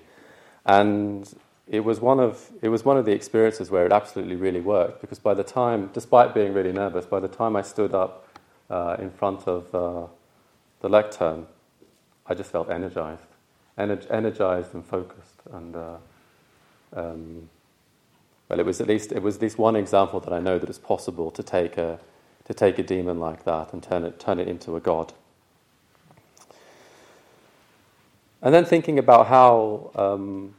And 0.65 1.31
it 1.67 1.83
was 1.83 1.99
one 1.99 2.19
of 2.19 2.51
it 2.61 2.69
was 2.69 2.85
one 2.85 2.97
of 2.97 3.05
the 3.05 3.11
experiences 3.11 3.71
where 3.71 3.85
it 3.85 3.91
absolutely 3.91 4.35
really 4.35 4.61
worked 4.61 5.01
because 5.01 5.19
by 5.19 5.33
the 5.33 5.43
time, 5.43 5.89
despite 5.93 6.33
being 6.33 6.53
really 6.53 6.71
nervous, 6.71 7.05
by 7.05 7.19
the 7.19 7.27
time 7.27 7.55
I 7.55 7.61
stood 7.61 7.93
up 7.93 8.27
uh, 8.69 8.97
in 8.99 9.09
front 9.09 9.47
of 9.47 9.73
uh, 9.73 10.07
the 10.81 10.89
lectern, 10.89 11.47
I 12.27 12.33
just 12.33 12.51
felt 12.51 12.69
energized, 12.69 13.21
Ener- 13.77 14.09
energized 14.11 14.73
and 14.73 14.85
focused, 14.85 15.41
and 15.51 15.75
uh, 15.75 15.97
um, 16.95 17.49
well, 18.49 18.59
it 18.59 18.65
was 18.65 18.79
at 18.79 18.87
least 18.87 19.11
it 19.11 19.23
was 19.23 19.37
at 19.37 19.41
least 19.41 19.57
one 19.57 19.75
example 19.75 20.19
that 20.19 20.33
I 20.33 20.39
know 20.39 20.59
that 20.59 20.69
it's 20.69 20.79
possible 20.79 21.31
to 21.31 21.41
take 21.41 21.77
a 21.77 21.99
to 22.45 22.53
take 22.53 22.77
a 22.77 22.83
demon 22.83 23.19
like 23.19 23.43
that 23.45 23.73
and 23.73 23.81
turn 23.81 24.05
it 24.05 24.19
turn 24.19 24.39
it 24.39 24.47
into 24.47 24.75
a 24.75 24.79
god. 24.79 25.13
And 28.41 28.53
then 28.53 28.65
thinking 28.65 28.99
about 28.99 29.27
how. 29.27 29.91
Um, 29.95 30.55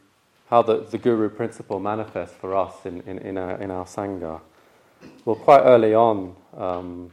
how 0.48 0.62
the, 0.62 0.78
the 0.90 0.98
guru 0.98 1.28
principle 1.28 1.80
manifests 1.80 2.36
for 2.36 2.54
us 2.54 2.86
in, 2.86 3.00
in, 3.02 3.18
in, 3.18 3.38
our, 3.38 3.60
in 3.60 3.70
our 3.70 3.84
Sangha. 3.84 4.40
Well, 5.24 5.36
quite 5.36 5.62
early 5.62 5.94
on, 5.94 6.36
um, 6.56 7.12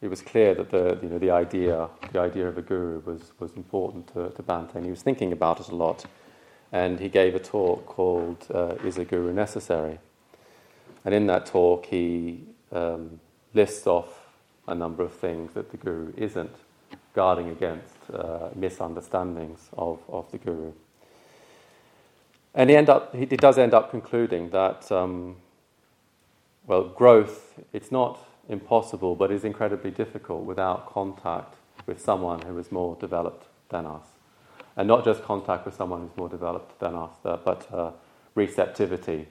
it 0.00 0.08
was 0.08 0.22
clear 0.22 0.54
that 0.54 0.70
the, 0.70 0.98
you 1.02 1.08
know, 1.08 1.18
the, 1.18 1.30
idea, 1.30 1.88
the 2.12 2.20
idea 2.20 2.46
of 2.46 2.56
a 2.56 2.62
guru 2.62 3.00
was, 3.00 3.32
was 3.38 3.52
important 3.56 4.06
to, 4.14 4.30
to 4.30 4.42
Bhante, 4.42 4.76
and 4.76 4.84
he 4.84 4.90
was 4.90 5.02
thinking 5.02 5.32
about 5.32 5.60
it 5.60 5.68
a 5.68 5.74
lot. 5.74 6.04
And 6.72 7.00
he 7.00 7.08
gave 7.08 7.34
a 7.34 7.38
talk 7.38 7.86
called 7.86 8.46
uh, 8.52 8.74
Is 8.84 8.98
a 8.98 9.04
Guru 9.04 9.32
Necessary? 9.32 9.98
And 11.04 11.14
in 11.14 11.26
that 11.26 11.46
talk, 11.46 11.86
he 11.86 12.44
um, 12.72 13.20
lists 13.54 13.86
off 13.86 14.26
a 14.68 14.74
number 14.74 15.02
of 15.02 15.12
things 15.12 15.54
that 15.54 15.70
the 15.70 15.76
guru 15.76 16.12
isn't, 16.16 16.54
guarding 17.16 17.48
against 17.48 17.94
uh, 18.12 18.50
misunderstandings 18.54 19.70
of, 19.72 19.98
of 20.08 20.30
the 20.30 20.38
guru. 20.38 20.70
And 22.54 22.70
he, 22.70 22.76
end 22.76 22.90
up, 22.90 23.14
he, 23.14 23.24
does 23.24 23.58
end 23.58 23.74
up 23.74 23.90
concluding 23.90 24.50
that, 24.50 24.92
um, 24.92 25.36
well, 26.66 26.84
growth, 26.84 27.58
it's 27.72 27.90
not 27.90 28.18
impossible, 28.48 29.16
but 29.16 29.32
is 29.32 29.44
incredibly 29.44 29.90
difficult 29.90 30.44
without 30.44 30.92
contact 30.92 31.54
with 31.86 32.00
someone 32.00 32.42
who 32.42 32.58
is 32.58 32.70
more 32.70 32.96
developed 33.00 33.46
than 33.70 33.86
us. 33.86 34.04
And 34.76 34.86
not 34.86 35.02
just 35.04 35.22
contact 35.22 35.64
with 35.64 35.74
someone 35.74 36.02
who's 36.02 36.16
more 36.16 36.28
developed 36.28 36.78
than 36.80 36.94
us, 36.94 37.12
uh, 37.24 37.38
but 37.42 37.72
uh, 37.72 37.92
receptivity 38.34 39.26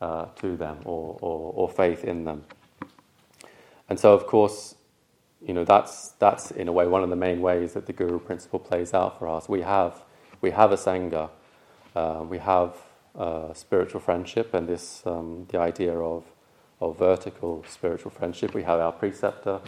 uh, 0.00 0.26
to 0.36 0.56
them 0.56 0.78
or, 0.84 1.18
or, 1.20 1.52
or, 1.54 1.68
faith 1.68 2.04
in 2.04 2.24
them. 2.24 2.44
And 3.88 3.98
so, 3.98 4.12
of 4.12 4.26
course, 4.26 4.74
you 5.46 5.54
know, 5.54 5.64
that's, 5.64 6.10
that's 6.20 6.52
in 6.52 6.68
a 6.68 6.72
way 6.72 6.86
one 6.88 7.04
of 7.04 7.10
the 7.10 7.16
main 7.16 7.42
ways 7.42 7.74
that 7.74 7.86
the 7.86 7.94
Guru 7.94 8.20
principle 8.20 8.60
plays 8.60 8.94
out 8.94 9.18
for 9.18 9.28
us. 9.28 9.48
We 9.48 9.62
have, 9.62 10.02
we 10.42 10.52
have 10.52 10.72
a 10.72 10.76
Sangha 10.76 11.30
uh, 11.96 12.24
we 12.28 12.38
have 12.38 12.76
uh, 13.18 13.54
spiritual 13.54 14.00
friendship 14.00 14.54
and 14.54 14.68
this 14.68 15.02
um, 15.06 15.46
the 15.50 15.58
idea 15.58 15.98
of 15.98 16.24
of 16.80 16.98
vertical 16.98 17.64
spiritual 17.68 18.10
friendship. 18.10 18.54
We 18.54 18.64
have 18.64 18.80
our 18.80 18.92
preceptor. 18.92 19.60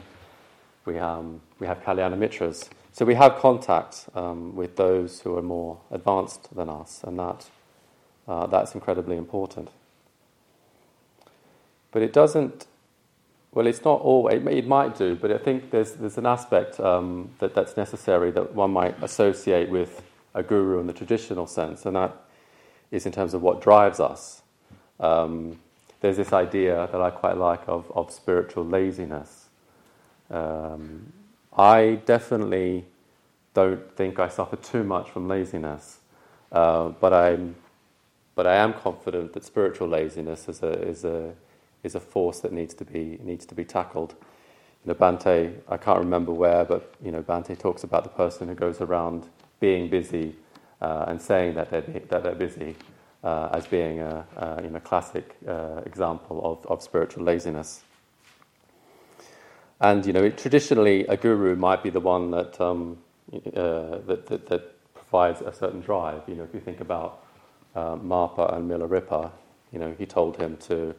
We 0.85 0.99
um, 0.99 1.41
we 1.59 1.67
have 1.67 1.83
kalyana 1.83 2.19
mitras. 2.19 2.69
So 2.93 3.05
we 3.07 3.15
have 3.15 3.37
contact 3.37 4.09
um, 4.15 4.57
with 4.57 4.77
those 4.77 5.21
who 5.23 5.37
are 5.39 5.43
more 5.43 5.79
advanced 5.91 6.55
than 6.55 6.69
us, 6.69 7.03
and 7.05 7.19
that 7.19 7.47
uh, 8.29 8.47
that's 8.47 8.75
incredibly 8.75 9.17
important. 9.17 9.71
But 11.93 12.03
it 12.03 12.13
doesn't. 12.13 12.67
Well, 13.53 13.67
it's 13.67 13.85
not. 13.85 14.03
It, 14.33 14.47
it 14.47 14.67
might 14.67 14.97
do, 14.97 15.17
but 15.17 15.33
I 15.33 15.39
think 15.39 15.71
there's 15.71 15.93
there's 15.93 16.19
an 16.19 16.27
aspect 16.27 16.79
um, 16.81 17.31
that 17.39 17.55
that's 17.55 17.77
necessary 17.77 18.31
that 18.33 18.55
one 18.55 18.71
might 18.73 19.03
associate 19.03 19.71
with 19.71 20.03
a 20.35 20.43
guru 20.43 20.81
in 20.81 20.87
the 20.87 20.93
traditional 20.93 21.47
sense, 21.47 21.87
and 21.87 21.97
that 21.97 22.15
is 22.91 23.07
in 23.07 23.13
terms 23.13 23.35
of 23.35 23.43
what 23.43 23.61
drives 23.61 24.01
us. 24.01 24.43
Um, 25.01 25.59
there's 26.01 26.17
this 26.17 26.33
idea 26.33 26.89
that 26.93 27.01
I 27.01 27.11
quite 27.11 27.37
like 27.37 27.63
of, 27.67 27.91
of 27.95 28.13
spiritual 28.13 28.65
laziness. 28.65 29.47
Um, 30.31 31.13
I 31.57 32.01
definitely 32.07 32.85
don't 33.55 33.91
think 33.97 34.19
I 34.19 34.29
suffer 34.29 34.57
too 34.57 34.85
much 34.85 35.11
from 35.11 35.27
laziness, 35.27 35.99
uh, 36.53 36.91
but 36.91 37.13
I'm, 37.13 37.57
but 38.35 38.47
I 38.47 38.57
am 38.57 38.75
confident 38.75 39.33
that 39.33 39.45
spiritual 39.45 39.89
laziness 39.89 40.49
is 40.49 40.63
a 40.63 40.73
is 40.83 41.05
a 41.05 41.35
is 41.83 41.95
a 41.95 42.01
force 42.01 42.41
that 42.41 42.53
needs 42.53 42.75
to 42.75 42.85
be 42.85 43.19
needs 43.23 43.47
to 43.47 43.55
be 43.55 43.65
tackled. 43.65 44.15
You 44.85 44.93
know, 44.93 44.95
Bhante, 44.95 45.55
I 45.69 45.77
can't 45.77 45.99
remember 45.99 46.33
where, 46.33 46.65
but 46.65 46.95
you 47.03 47.11
know, 47.11 47.23
Bhante 47.23 47.59
talks 47.59 47.85
about 47.85 48.05
the 48.05 48.11
person 48.11 48.49
who 48.49 48.55
goes 48.55 48.81
around 48.81 49.27
being 49.61 49.89
busy 49.89 50.37
uh, 50.81 51.07
and 51.09 51.21
saying 51.21 51.55
that 51.55 51.71
they're, 51.71 51.81
that 51.83 52.23
they're 52.23 52.35
busy 52.35 52.77
uh, 53.25 53.49
as 53.53 53.67
being 53.67 54.01
a, 54.01 54.25
a 54.37 54.63
you 54.63 54.71
know, 54.71 54.81
classic 54.81 55.37
uh, 55.47 55.81
example 55.85 56.41
of, 56.45 56.65
of 56.71 56.83
spiritual 56.83 57.25
laziness. 57.25 57.83
And 59.81 60.05
you 60.05 60.13
know, 60.13 60.25
it, 60.25 60.39
traditionally, 60.39 61.07
a 61.07 61.17
guru 61.17 61.55
might 61.57 61.83
be 61.83 61.91
the 61.91 62.01
one 62.01 62.31
that, 62.33 62.61
um, 62.61 62.99
uh, 63.33 63.99
that, 64.07 64.27
that, 64.27 64.47
that, 64.49 64.75
provides 64.95 65.41
a 65.41 65.51
certain 65.55 65.81
drive. 65.81 66.21
You 66.27 66.35
know, 66.35 66.43
if 66.43 66.53
you 66.53 66.61
think 66.61 66.81
about 66.81 67.25
uh, 67.75 67.97
Marpa 67.97 68.55
and 68.55 68.71
Milarepa, 68.71 69.31
you 69.73 69.79
know, 69.79 69.95
he 69.99 70.05
told 70.05 70.37
him 70.37 70.59
to 70.59 70.95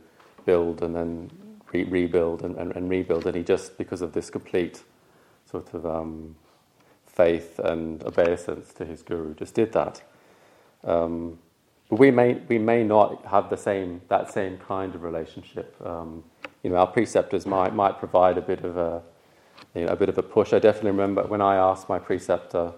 build 0.49 0.81
and 0.81 0.95
then 0.95 1.11
re- 1.73 1.83
rebuild 1.83 2.43
and, 2.45 2.55
and, 2.57 2.75
and, 2.75 2.89
rebuild, 2.89 3.27
and 3.27 3.35
he 3.35 3.43
just, 3.43 3.77
because 3.77 4.01
of 4.01 4.11
this 4.13 4.29
complete 4.29 4.83
sort 5.51 5.73
of 5.75 5.85
um, 5.85 6.35
faith 7.05 7.59
and 7.59 8.03
obeisance 8.03 8.73
to 8.73 8.83
his 8.85 9.03
guru, 9.03 9.35
just 9.35 9.53
did 9.53 9.71
that. 9.73 10.01
Um, 10.83 11.37
but 11.89 11.99
we 11.99 12.09
may, 12.11 12.33
we 12.47 12.57
may 12.57 12.83
not 12.83 13.25
have 13.25 13.49
the 13.49 13.57
same, 13.57 14.01
that 14.07 14.31
same 14.31 14.57
kind 14.57 14.95
of 14.95 15.03
relationship. 15.03 15.75
Um, 15.85 16.23
you 16.63 16.69
know, 16.69 16.77
our 16.77 16.87
preceptors 16.87 17.45
might, 17.45 17.73
might 17.75 17.99
provide 17.99 18.37
a 18.37 18.41
bit 18.41 18.63
of 18.63 18.77
a, 18.77 19.01
you 19.75 19.85
know, 19.85 19.91
a 19.91 19.95
bit 19.95 20.09
of 20.09 20.17
a 20.17 20.23
push. 20.23 20.53
I 20.53 20.59
definitely 20.59 20.91
remember 20.91 21.23
when 21.23 21.41
I 21.41 21.55
asked 21.57 21.89
my 21.89 21.99
preceptor, 21.99 22.73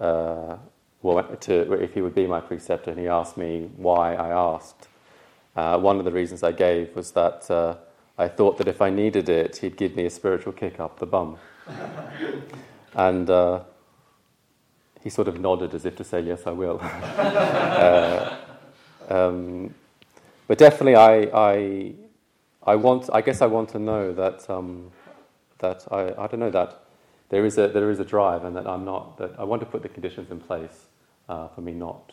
uh, 0.00 0.56
well, 1.02 1.22
to, 1.22 1.72
if 1.74 1.92
he 1.94 2.00
would 2.00 2.14
be 2.14 2.26
my 2.26 2.40
preceptor, 2.40 2.90
and 2.90 3.00
he 3.00 3.08
asked 3.08 3.36
me 3.36 3.70
why 3.76 4.14
I 4.14 4.28
asked. 4.54 4.88
Uh, 5.56 5.78
one 5.78 5.98
of 5.98 6.04
the 6.04 6.12
reasons 6.12 6.42
I 6.42 6.52
gave 6.52 6.94
was 6.94 7.12
that 7.12 7.50
uh, 7.50 7.76
I 8.18 8.28
thought 8.28 8.58
that 8.58 8.68
if 8.68 8.82
I 8.82 8.90
needed 8.90 9.28
it, 9.28 9.56
he'd 9.56 9.76
give 9.76 9.96
me 9.96 10.04
a 10.04 10.10
spiritual 10.10 10.52
kick 10.52 10.78
up 10.80 10.98
the 10.98 11.06
bum. 11.06 11.38
And 12.94 13.28
uh, 13.28 13.60
he 15.02 15.10
sort 15.10 15.28
of 15.28 15.38
nodded 15.38 15.74
as 15.74 15.84
if 15.84 15.96
to 15.96 16.04
say, 16.04 16.20
Yes, 16.20 16.46
I 16.46 16.50
will. 16.50 16.80
uh, 16.82 18.36
um, 19.10 19.74
but 20.48 20.56
definitely, 20.56 20.94
I, 20.94 21.28
I, 21.34 21.92
I, 22.62 22.74
want, 22.76 23.10
I 23.12 23.20
guess 23.20 23.42
I 23.42 23.46
want 23.46 23.68
to 23.70 23.78
know 23.78 24.14
that, 24.14 24.48
um, 24.48 24.90
that 25.58 25.84
I, 25.90 26.14
I 26.16 26.26
don't 26.26 26.40
know, 26.40 26.50
that 26.50 26.84
there 27.28 27.44
is, 27.44 27.58
a, 27.58 27.68
there 27.68 27.90
is 27.90 28.00
a 28.00 28.04
drive 28.04 28.44
and 28.44 28.56
that 28.56 28.66
I'm 28.66 28.86
not, 28.86 29.18
that 29.18 29.34
I 29.38 29.44
want 29.44 29.60
to 29.60 29.66
put 29.66 29.82
the 29.82 29.90
conditions 29.90 30.30
in 30.30 30.40
place 30.40 30.86
uh, 31.28 31.48
for 31.48 31.60
me 31.60 31.72
not 31.72 32.12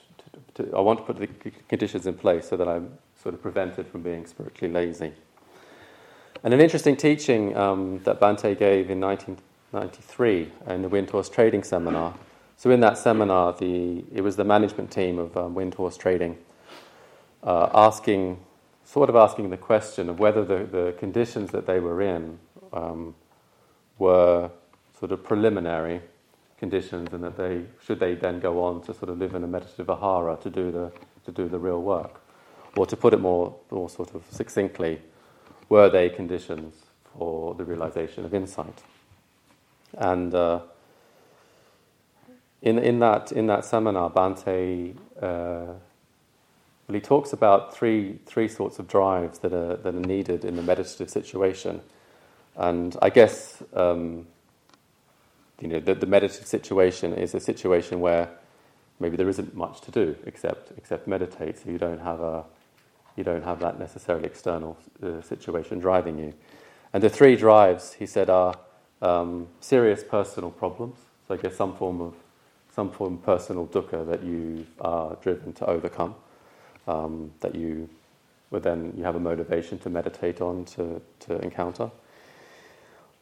to, 0.55 0.63
to, 0.65 0.75
I 0.75 0.81
want 0.81 0.99
to 0.99 1.05
put 1.05 1.17
the 1.17 1.51
conditions 1.69 2.07
in 2.07 2.15
place 2.15 2.47
so 2.47 2.57
that 2.57 2.67
I'm 2.67 2.97
sort 3.23 3.33
of 3.33 3.41
prevented 3.41 3.87
from 3.87 4.01
being 4.01 4.25
spiritually 4.25 4.71
lazy. 4.71 5.13
And 6.43 6.53
an 6.53 6.59
interesting 6.59 6.97
teaching 6.97 7.55
um, 7.55 7.99
that 8.03 8.19
Bhante 8.19 8.57
gave 8.59 8.89
in 8.89 8.99
1993 8.99 10.51
in 10.67 10.81
the 10.81 10.89
Windhorse 10.89 11.31
Trading 11.31 11.63
Seminar. 11.63 12.13
So 12.57 12.69
in 12.69 12.81
that 12.81 12.97
seminar, 12.97 13.53
the, 13.53 14.03
it 14.13 14.21
was 14.21 14.35
the 14.35 14.43
management 14.43 14.91
team 14.91 15.19
of 15.19 15.35
um, 15.37 15.55
Windhorse 15.55 15.97
Trading 15.97 16.37
uh, 17.43 17.69
asking, 17.73 18.39
sort 18.83 19.09
of 19.09 19.15
asking 19.15 19.51
the 19.51 19.57
question 19.57 20.09
of 20.09 20.19
whether 20.19 20.43
the, 20.43 20.65
the 20.65 20.95
conditions 20.99 21.51
that 21.51 21.65
they 21.65 21.79
were 21.79 22.01
in 22.01 22.37
um, 22.73 23.15
were 23.99 24.49
sort 24.99 25.13
of 25.13 25.23
preliminary 25.23 26.01
conditions 26.57 27.13
and 27.13 27.23
that 27.23 27.37
they 27.37 27.63
should 27.85 27.99
they 27.99 28.15
then 28.15 28.39
go 28.39 28.63
on 28.63 28.81
to 28.81 28.93
sort 28.93 29.09
of 29.09 29.17
live 29.17 29.35
in 29.35 29.43
a 29.43 29.47
meditative 29.47 29.85
vihara 29.85 30.37
to 30.41 30.49
do 30.49 30.71
the 30.71 30.91
to 31.25 31.31
do 31.31 31.49
the 31.49 31.59
real 31.59 31.81
work 31.81 32.22
or 32.75 32.85
to 32.85 32.95
put 32.95 33.13
it 33.13 33.19
more 33.19 33.55
more 33.71 33.89
sort 33.89 34.13
of 34.15 34.23
succinctly 34.31 34.99
were 35.69 35.89
they 35.89 36.09
conditions 36.09 36.75
for 37.17 37.53
the 37.55 37.63
realization 37.63 38.25
of 38.25 38.33
insight 38.33 38.81
and 39.97 40.33
uh, 40.33 40.59
in 42.61 42.79
in 42.79 42.99
that 42.99 43.31
in 43.31 43.47
that 43.47 43.65
seminar 43.65 44.09
Bhante 44.09 44.95
uh, 45.21 45.73
well, 46.85 46.95
he 46.95 46.99
talks 46.99 47.33
about 47.33 47.75
three 47.75 48.19
three 48.25 48.47
sorts 48.47 48.79
of 48.79 48.87
drives 48.87 49.39
that 49.39 49.53
are 49.53 49.77
that 49.77 49.95
are 49.95 49.99
needed 49.99 50.43
in 50.43 50.55
the 50.55 50.63
meditative 50.63 51.09
situation 51.09 51.81
and 52.55 52.95
I 53.01 53.09
guess 53.09 53.63
um, 53.73 54.27
you 55.59 55.67
know 55.67 55.79
the, 55.79 55.95
the 55.95 56.05
meditative 56.05 56.47
situation 56.47 57.13
is 57.13 57.33
a 57.33 57.39
situation 57.39 57.99
where 57.99 58.29
maybe 58.99 59.17
there 59.17 59.29
isn't 59.29 59.55
much 59.55 59.81
to 59.81 59.91
do 59.91 60.15
except 60.25 60.71
except 60.77 61.07
meditate. 61.07 61.59
So 61.59 61.69
you 61.69 61.77
don't 61.77 61.99
have 61.99 62.19
a 62.19 62.45
you 63.15 63.23
don't 63.23 63.43
have 63.43 63.59
that 63.59 63.79
necessarily 63.79 64.25
external 64.25 64.77
uh, 65.01 65.21
situation 65.21 65.79
driving 65.79 66.17
you. 66.17 66.33
And 66.93 67.03
the 67.03 67.09
three 67.09 67.35
drives, 67.35 67.93
he 67.93 68.05
said, 68.05 68.29
are 68.29 68.55
um, 69.01 69.47
serious 69.59 70.03
personal 70.03 70.51
problems. 70.51 70.99
So 71.27 71.35
I 71.35 71.37
guess 71.37 71.55
some 71.55 71.75
form 71.75 72.01
of 72.01 72.15
some 72.75 72.91
form 72.91 73.15
of 73.15 73.23
personal 73.23 73.67
dukkha 73.67 74.05
that 74.07 74.23
you 74.23 74.65
are 74.81 75.15
driven 75.21 75.53
to 75.53 75.65
overcome. 75.67 76.15
Um, 76.87 77.31
that 77.41 77.55
you, 77.55 77.87
then 78.51 78.93
you 78.97 79.03
have 79.03 79.15
a 79.15 79.19
motivation 79.19 79.79
to 79.79 79.89
meditate 79.89 80.41
on 80.41 80.65
to 80.65 81.01
to 81.21 81.39
encounter 81.39 81.91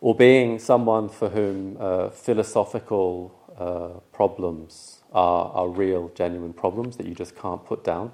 or 0.01 0.15
being 0.15 0.57
someone 0.59 1.07
for 1.07 1.29
whom 1.29 1.77
uh, 1.79 2.09
philosophical 2.09 3.31
uh, 3.57 3.99
problems 4.11 5.03
are, 5.13 5.51
are 5.53 5.69
real, 5.69 6.11
genuine 6.15 6.53
problems 6.53 6.97
that 6.97 7.05
you 7.05 7.13
just 7.13 7.35
can't 7.35 7.63
put 7.65 7.83
down, 7.83 8.11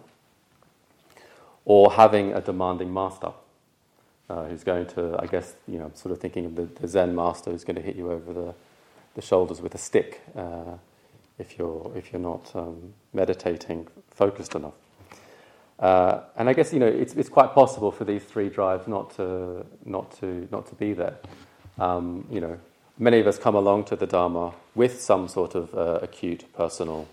or 1.67 1.91
having 1.91 2.31
a 2.31 2.39
demanding 2.39 2.93
master 2.93 3.29
uh, 4.29 4.45
who's 4.45 4.63
going 4.63 4.85
to, 4.87 5.17
I 5.19 5.25
guess, 5.25 5.53
you 5.67 5.77
know, 5.77 5.91
sort 5.95 6.13
of 6.13 6.21
thinking 6.21 6.45
of 6.45 6.55
the, 6.55 6.63
the, 6.63 6.87
Zen 6.87 7.13
master 7.13 7.51
who's 7.51 7.65
going 7.65 7.75
to 7.75 7.81
hit 7.81 7.97
you 7.97 8.09
over 8.09 8.31
the, 8.31 8.53
the 9.15 9.21
shoulders 9.21 9.61
with 9.61 9.75
a 9.75 9.77
stick 9.77 10.21
uh, 10.37 10.77
if 11.37 11.59
you're 11.59 11.91
if 11.93 12.13
you're 12.13 12.21
not 12.21 12.49
um, 12.55 12.93
meditating 13.13 13.85
focused 14.09 14.55
enough. 14.55 14.75
Uh, 15.77 16.21
and 16.37 16.47
I 16.47 16.53
guess 16.53 16.71
you 16.71 16.79
know 16.79 16.87
it's, 16.87 17.13
it's 17.15 17.29
quite 17.29 17.51
possible 17.53 17.91
for 17.91 18.05
these 18.05 18.23
three 18.23 18.47
drives 18.47 18.87
not 18.87 19.13
to 19.17 19.65
not 19.83 20.17
to 20.19 20.47
not 20.49 20.67
to 20.67 20.75
be 20.75 20.93
there. 20.93 21.17
Um, 21.77 22.25
you 22.31 22.39
know, 22.39 22.57
many 22.97 23.19
of 23.19 23.27
us 23.27 23.37
come 23.37 23.55
along 23.55 23.83
to 23.85 23.97
the 23.97 24.07
Dharma 24.07 24.53
with 24.73 25.01
some 25.01 25.27
sort 25.27 25.53
of 25.53 25.75
uh, 25.75 25.99
acute 26.01 26.45
personal 26.55 27.09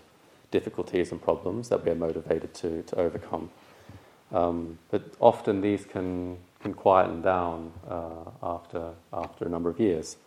difficulties 0.49 1.11
and 1.11 1.21
problems 1.21 1.67
that 1.67 1.83
we're 1.83 1.93
motivated 1.93 2.53
to, 2.53 2.83
to 2.83 2.95
overcome. 2.95 3.49
Um, 4.31 4.79
but 4.91 5.03
often 5.19 5.61
these 5.61 5.85
can, 5.85 6.37
can 6.61 6.73
quieten 6.73 7.21
down 7.21 7.71
uh, 7.89 8.31
after, 8.43 8.91
after 9.13 9.45
a 9.45 9.49
number 9.49 9.69
of 9.69 9.79
years. 9.79 10.17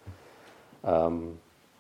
Um, 0.85 1.39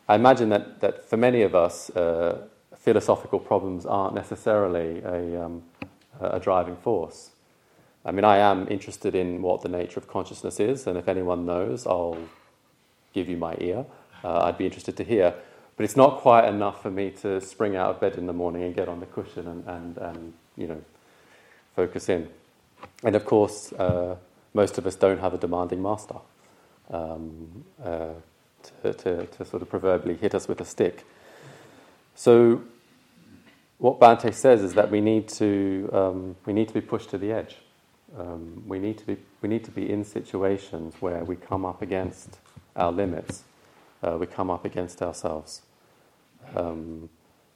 I 0.08 0.14
imagine 0.14 0.48
that, 0.50 0.80
that 0.80 1.08
for 1.08 1.16
many 1.16 1.42
of 1.42 1.54
us, 1.54 1.90
uh, 1.90 2.46
philosophical 2.76 3.38
problems 3.38 3.86
aren't 3.86 4.14
necessarily 4.14 5.00
a, 5.02 5.44
um, 5.44 5.62
a 6.20 6.40
driving 6.40 6.76
force. 6.76 7.30
I 8.04 8.12
mean, 8.12 8.24
I 8.24 8.38
am 8.38 8.66
interested 8.68 9.14
in 9.14 9.42
what 9.42 9.60
the 9.60 9.68
nature 9.68 10.00
of 10.00 10.08
consciousness 10.08 10.60
is, 10.60 10.86
and 10.86 10.96
if 10.96 11.08
anyone 11.08 11.44
knows, 11.44 11.86
I'll 11.86 12.16
give 13.12 13.28
you 13.28 13.36
my 13.36 13.54
ear. 13.58 13.84
Uh, 14.24 14.44
I'd 14.44 14.58
be 14.58 14.64
interested 14.64 14.96
to 14.96 15.04
hear. 15.04 15.34
But 15.76 15.84
it's 15.84 15.96
not 15.96 16.18
quite 16.18 16.48
enough 16.48 16.82
for 16.82 16.90
me 16.90 17.10
to 17.22 17.40
spring 17.40 17.76
out 17.76 17.90
of 17.90 18.00
bed 18.00 18.16
in 18.16 18.26
the 18.26 18.32
morning 18.32 18.62
and 18.64 18.74
get 18.74 18.88
on 18.88 19.00
the 19.00 19.06
cushion 19.06 19.46
and, 19.46 19.64
and, 19.66 19.96
and 19.98 20.32
you 20.56 20.66
know, 20.66 20.82
focus 21.78 22.08
in. 22.08 22.28
And 23.04 23.14
of 23.14 23.24
course, 23.24 23.72
uh, 23.72 24.16
most 24.52 24.78
of 24.78 24.86
us 24.86 24.96
don't 24.96 25.20
have 25.20 25.32
a 25.32 25.38
demanding 25.38 25.80
master 25.80 26.16
um, 26.90 27.64
uh, 27.84 28.14
to, 28.82 28.92
to, 28.94 29.26
to, 29.26 29.44
sort 29.44 29.62
of 29.62 29.70
proverbially 29.70 30.16
hit 30.16 30.34
us 30.34 30.48
with 30.48 30.60
a 30.60 30.64
stick. 30.64 31.06
So, 32.16 32.62
what 33.78 34.00
Bhante 34.00 34.34
says 34.34 34.60
is 34.62 34.74
that 34.74 34.90
we 34.90 35.00
need 35.00 35.28
to, 35.42 35.88
um, 35.92 36.36
we 36.46 36.52
need 36.52 36.66
to 36.66 36.74
be 36.74 36.80
pushed 36.80 37.10
to 37.10 37.18
the 37.18 37.30
edge. 37.30 37.54
Um, 38.18 38.64
we, 38.66 38.80
need 38.80 38.98
to 38.98 39.06
be, 39.06 39.16
we 39.40 39.48
need 39.48 39.62
to 39.64 39.70
be 39.70 39.88
in 39.88 40.02
situations 40.02 40.94
where 40.98 41.22
we 41.22 41.36
come 41.36 41.64
up 41.64 41.80
against 41.80 42.38
our 42.74 42.90
limits, 42.90 43.44
uh, 44.02 44.16
we 44.18 44.26
come 44.26 44.50
up 44.50 44.64
against 44.64 45.00
ourselves. 45.00 45.62
Um, 46.56 47.08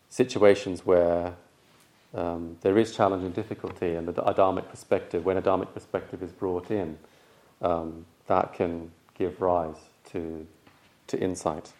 situations 0.09 0.87
where 0.87 1.35
um, 2.15 2.57
there 2.61 2.79
is 2.79 2.95
challenge 2.95 3.25
and 3.25 3.35
difficulty, 3.35 3.95
and 3.95 4.07
the 4.09 4.29
Adamic 4.29 4.69
perspective, 4.69 5.25
when 5.25 5.37
Adamic 5.37 5.73
perspective 5.73 6.23
is 6.23 6.33
brought 6.33 6.71
in, 6.71 6.99
um, 7.61 8.05
that 8.27 8.53
can 8.53 8.91
give 9.19 9.41
rise 9.41 9.77
to, 10.13 10.47
to 11.07 11.19
insight. 11.19 11.73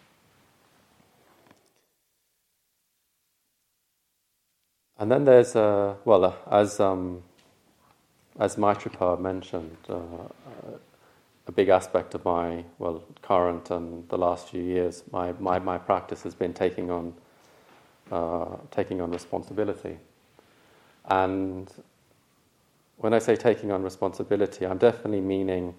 And 4.97 5.11
then 5.11 5.25
there's, 5.25 5.55
uh, 5.55 5.95
well, 6.05 6.25
uh, 6.25 6.33
as, 6.49 6.79
um, 6.79 7.23
as 8.39 8.55
Maitripad 8.55 9.19
mentioned, 9.19 9.77
uh, 9.89 9.95
a 11.45 11.51
big 11.51 11.69
aspect 11.69 12.15
of 12.15 12.23
my 12.23 12.63
well 12.79 13.03
current 13.21 13.69
and 13.69 14.07
the 14.09 14.17
last 14.17 14.49
few 14.49 14.63
years, 14.63 15.03
my, 15.11 15.33
my, 15.33 15.59
my 15.59 15.77
practice 15.77 16.23
has 16.23 16.33
been 16.33 16.53
taking 16.53 16.89
on 16.89 17.13
uh, 18.11 18.57
taking 18.71 19.01
on 19.01 19.11
responsibility. 19.11 19.97
And 21.05 21.71
when 22.97 23.13
I 23.13 23.19
say 23.19 23.35
taking 23.35 23.71
on 23.71 23.83
responsibility, 23.83 24.65
I'm 24.65 24.77
definitely 24.77 25.21
meaning 25.21 25.75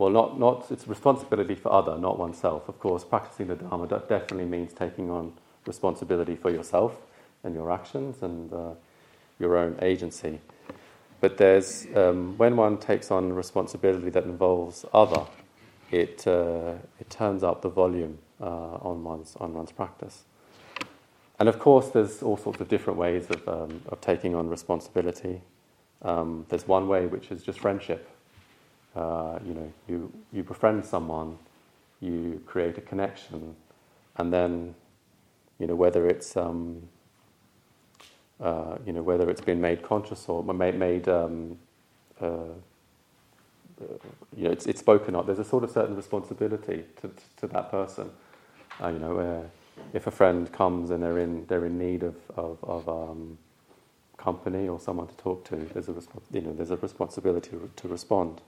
well, 0.00 0.08
not 0.08 0.38
not 0.38 0.70
it's 0.70 0.88
responsibility 0.88 1.54
for 1.54 1.70
other, 1.70 1.98
not 1.98 2.18
oneself. 2.18 2.70
Of 2.70 2.80
course, 2.80 3.04
practicing 3.04 3.48
the 3.48 3.56
Dharma 3.56 3.86
definitely 3.86 4.46
means 4.46 4.72
taking 4.72 5.10
on 5.10 5.34
responsibility 5.66 6.36
for 6.36 6.50
yourself 6.50 6.96
and 7.44 7.54
your 7.54 7.70
actions 7.70 8.22
and 8.22 8.50
uh, 8.50 8.70
your 9.38 9.58
own 9.58 9.76
agency. 9.82 10.40
But 11.20 11.36
there's 11.36 11.86
um, 11.94 12.34
when 12.38 12.56
one 12.56 12.78
takes 12.78 13.10
on 13.10 13.30
responsibility 13.34 14.08
that 14.08 14.24
involves 14.24 14.86
other, 14.94 15.26
it 15.90 16.26
uh, 16.26 16.76
it 16.98 17.10
turns 17.10 17.42
up 17.42 17.60
the 17.60 17.68
volume 17.68 18.16
uh, 18.40 18.78
on 18.80 19.04
one's 19.04 19.36
on 19.36 19.52
one's 19.52 19.70
practice. 19.72 20.24
And 21.40 21.48
of 21.48 21.58
course, 21.58 21.88
there's 21.88 22.22
all 22.22 22.36
sorts 22.36 22.60
of 22.60 22.68
different 22.68 22.98
ways 22.98 23.28
of 23.30 23.48
um, 23.48 23.82
of 23.88 24.00
taking 24.02 24.34
on 24.36 24.48
responsibility. 24.48 25.42
Um, 26.02 26.46
there's 26.50 26.68
one 26.68 26.88
way 26.88 27.06
which 27.06 27.30
is 27.32 27.42
just 27.42 27.60
friendship. 27.60 28.08
Uh, 28.94 29.38
you 29.46 29.54
know, 29.54 29.72
you 29.88 30.12
you 30.32 30.44
befriend 30.44 30.84
someone, 30.86 31.38
you 32.00 32.42
create 32.46 32.78
a 32.78 32.82
connection, 32.82 33.56
and 34.18 34.32
then, 34.32 34.74
you 35.58 35.66
know, 35.66 35.74
whether 35.74 36.08
it's 36.08 36.36
um, 36.36 36.82
uh, 38.40 38.76
you 38.86 38.92
know, 38.92 39.02
whether 39.02 39.30
it's 39.30 39.40
been 39.40 39.60
made 39.60 39.82
conscious 39.82 40.28
or 40.28 40.42
made, 40.44 40.78
made 40.78 41.08
um, 41.08 41.58
uh, 42.20 42.26
uh, 42.26 43.84
you 44.36 44.44
know, 44.44 44.50
it's, 44.50 44.66
it's 44.66 44.80
spoken 44.80 45.14
of. 45.14 45.26
There's 45.26 45.38
a 45.38 45.44
sort 45.44 45.64
of 45.64 45.70
certain 45.70 45.96
responsibility 45.96 46.84
to, 47.00 47.10
to 47.38 47.46
that 47.48 47.70
person. 47.70 48.10
Uh, 48.82 48.88
you 48.88 48.98
know, 48.98 49.50
if 49.92 50.06
a 50.06 50.10
friend 50.10 50.50
comes 50.52 50.90
and 50.90 51.02
they're 51.02 51.18
in, 51.18 51.46
they're 51.46 51.66
in 51.66 51.78
need 51.78 52.02
of, 52.02 52.16
of, 52.36 52.58
of 52.62 52.88
um, 52.88 53.38
company 54.16 54.68
or 54.68 54.78
someone 54.78 55.06
to 55.06 55.16
talk 55.16 55.44
to, 55.46 55.56
there's 55.56 55.88
a, 55.88 55.94
you 56.32 56.40
know, 56.40 56.52
there's 56.52 56.70
a 56.70 56.76
responsibility 56.76 57.50
to 57.76 57.88
respond. 57.88 58.40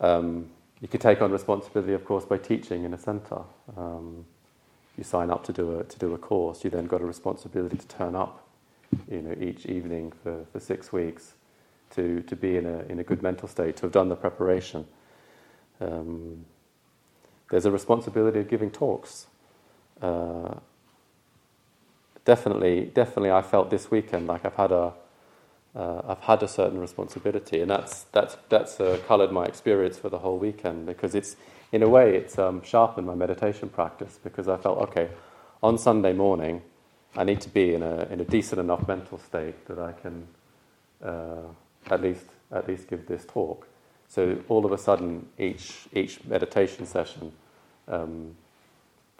Um, 0.00 0.50
you 0.80 0.88
could 0.88 1.00
take 1.00 1.22
on 1.22 1.30
responsibility, 1.30 1.92
of 1.92 2.04
course, 2.04 2.24
by 2.24 2.38
teaching 2.38 2.84
in 2.84 2.92
a 2.92 2.98
centre. 2.98 3.42
Um, 3.76 4.26
you 4.98 5.04
sign 5.04 5.30
up 5.30 5.44
to 5.44 5.52
do 5.52 5.78
a 5.78 5.84
to 5.84 5.98
do 5.98 6.14
a 6.14 6.18
course. 6.18 6.62
You 6.62 6.70
then 6.70 6.86
got 6.86 7.00
a 7.00 7.04
responsibility 7.04 7.76
to 7.76 7.88
turn 7.88 8.14
up 8.14 8.46
you 9.10 9.22
know, 9.22 9.34
each 9.40 9.66
evening 9.66 10.12
for, 10.22 10.44
for 10.52 10.60
six 10.60 10.92
weeks 10.92 11.34
to, 11.90 12.22
to 12.22 12.36
be 12.36 12.56
in 12.56 12.66
a, 12.66 12.80
in 12.82 12.98
a 12.98 13.04
good 13.04 13.22
mental 13.22 13.48
state, 13.48 13.76
to 13.76 13.82
have 13.82 13.92
done 13.92 14.08
the 14.08 14.16
preparation. 14.16 14.86
Um, 15.80 16.44
there's 17.50 17.66
a 17.66 17.70
responsibility 17.70 18.40
of 18.40 18.48
giving 18.48 18.70
talks. 18.70 19.26
Uh, 20.00 20.56
definitely, 22.24 22.86
definitely, 22.94 23.30
I 23.30 23.42
felt 23.42 23.70
this 23.70 23.90
weekend 23.90 24.26
like 24.26 24.44
I've 24.44 24.54
had 24.54 24.72
a, 24.72 24.92
uh, 25.74 26.02
I've 26.08 26.20
had 26.20 26.42
a 26.42 26.48
certain 26.48 26.80
responsibility, 26.80 27.60
and 27.60 27.70
that's 27.70 28.04
that's 28.12 28.36
that's 28.48 28.80
uh, 28.80 28.98
coloured 29.06 29.32
my 29.32 29.46
experience 29.46 29.98
for 29.98 30.08
the 30.08 30.18
whole 30.18 30.38
weekend 30.38 30.86
because 30.86 31.14
it's 31.14 31.36
in 31.72 31.82
a 31.82 31.88
way 31.88 32.16
it's 32.16 32.38
um, 32.38 32.62
sharpened 32.62 33.06
my 33.06 33.14
meditation 33.14 33.68
practice 33.68 34.18
because 34.22 34.48
I 34.48 34.56
felt 34.56 34.78
okay 34.88 35.08
on 35.62 35.78
Sunday 35.78 36.12
morning 36.12 36.62
I 37.16 37.24
need 37.24 37.40
to 37.42 37.48
be 37.48 37.74
in 37.74 37.82
a 37.82 38.06
in 38.10 38.20
a 38.20 38.24
decent 38.24 38.60
enough 38.60 38.86
mental 38.88 39.18
state 39.18 39.66
that 39.66 39.78
I 39.78 39.92
can 39.92 40.26
uh, 41.02 41.42
at 41.90 42.02
least 42.02 42.26
at 42.52 42.68
least 42.68 42.88
give 42.88 43.06
this 43.06 43.24
talk. 43.24 43.66
So 44.08 44.38
all 44.48 44.64
of 44.64 44.72
a 44.72 44.78
sudden, 44.78 45.28
each 45.38 45.86
each 45.92 46.24
meditation 46.24 46.86
session 46.86 47.32
um, 47.88 48.36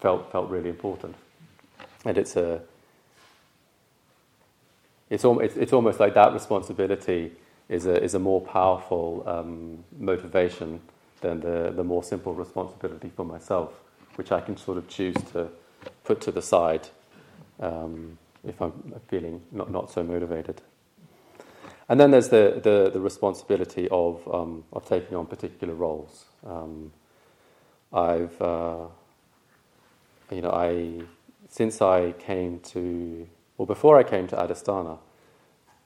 felt 0.04 0.30
felt 0.30 0.50
really 0.50 0.68
important, 0.68 1.14
and 2.04 2.18
it's 2.18 2.36
a 2.36 2.60
it's, 5.08 5.24
al- 5.24 5.40
it's, 5.40 5.56
it's 5.56 5.72
almost 5.72 5.98
like 6.00 6.14
that 6.14 6.32
responsibility 6.32 7.32
is 7.68 7.86
a, 7.86 8.02
is 8.02 8.14
a 8.14 8.18
more 8.18 8.40
powerful 8.40 9.22
um, 9.26 9.84
motivation 9.98 10.80
than 11.20 11.40
the, 11.40 11.72
the 11.74 11.84
more 11.84 12.02
simple 12.02 12.34
responsibility 12.34 13.10
for 13.16 13.24
myself, 13.24 13.72
which 14.16 14.32
I 14.32 14.40
can 14.40 14.56
sort 14.56 14.76
of 14.76 14.88
choose 14.88 15.16
to 15.32 15.48
put 16.04 16.20
to 16.22 16.30
the 16.32 16.42
side 16.42 16.88
um, 17.60 18.18
if 18.46 18.60
I'm 18.60 18.72
feeling 19.08 19.40
not, 19.52 19.70
not 19.70 19.90
so 19.90 20.02
motivated. 20.02 20.60
And 21.88 22.00
then 22.00 22.10
there's 22.10 22.28
the, 22.28 22.60
the, 22.62 22.90
the 22.92 23.00
responsibility 23.00 23.88
of, 23.90 24.26
um, 24.32 24.64
of 24.72 24.86
taking 24.86 25.16
on 25.16 25.26
particular 25.26 25.74
roles. 25.74 26.24
Um, 26.46 26.92
I've, 27.92 28.40
uh, 28.42 28.86
you 30.34 30.42
know, 30.42 30.50
I, 30.50 31.02
since 31.48 31.80
I 31.80 32.12
came 32.12 32.60
to 32.60 33.26
or 33.56 33.66
before 33.66 33.98
I 33.98 34.02
came 34.02 34.26
to 34.28 34.36
Adhisthana, 34.36 34.98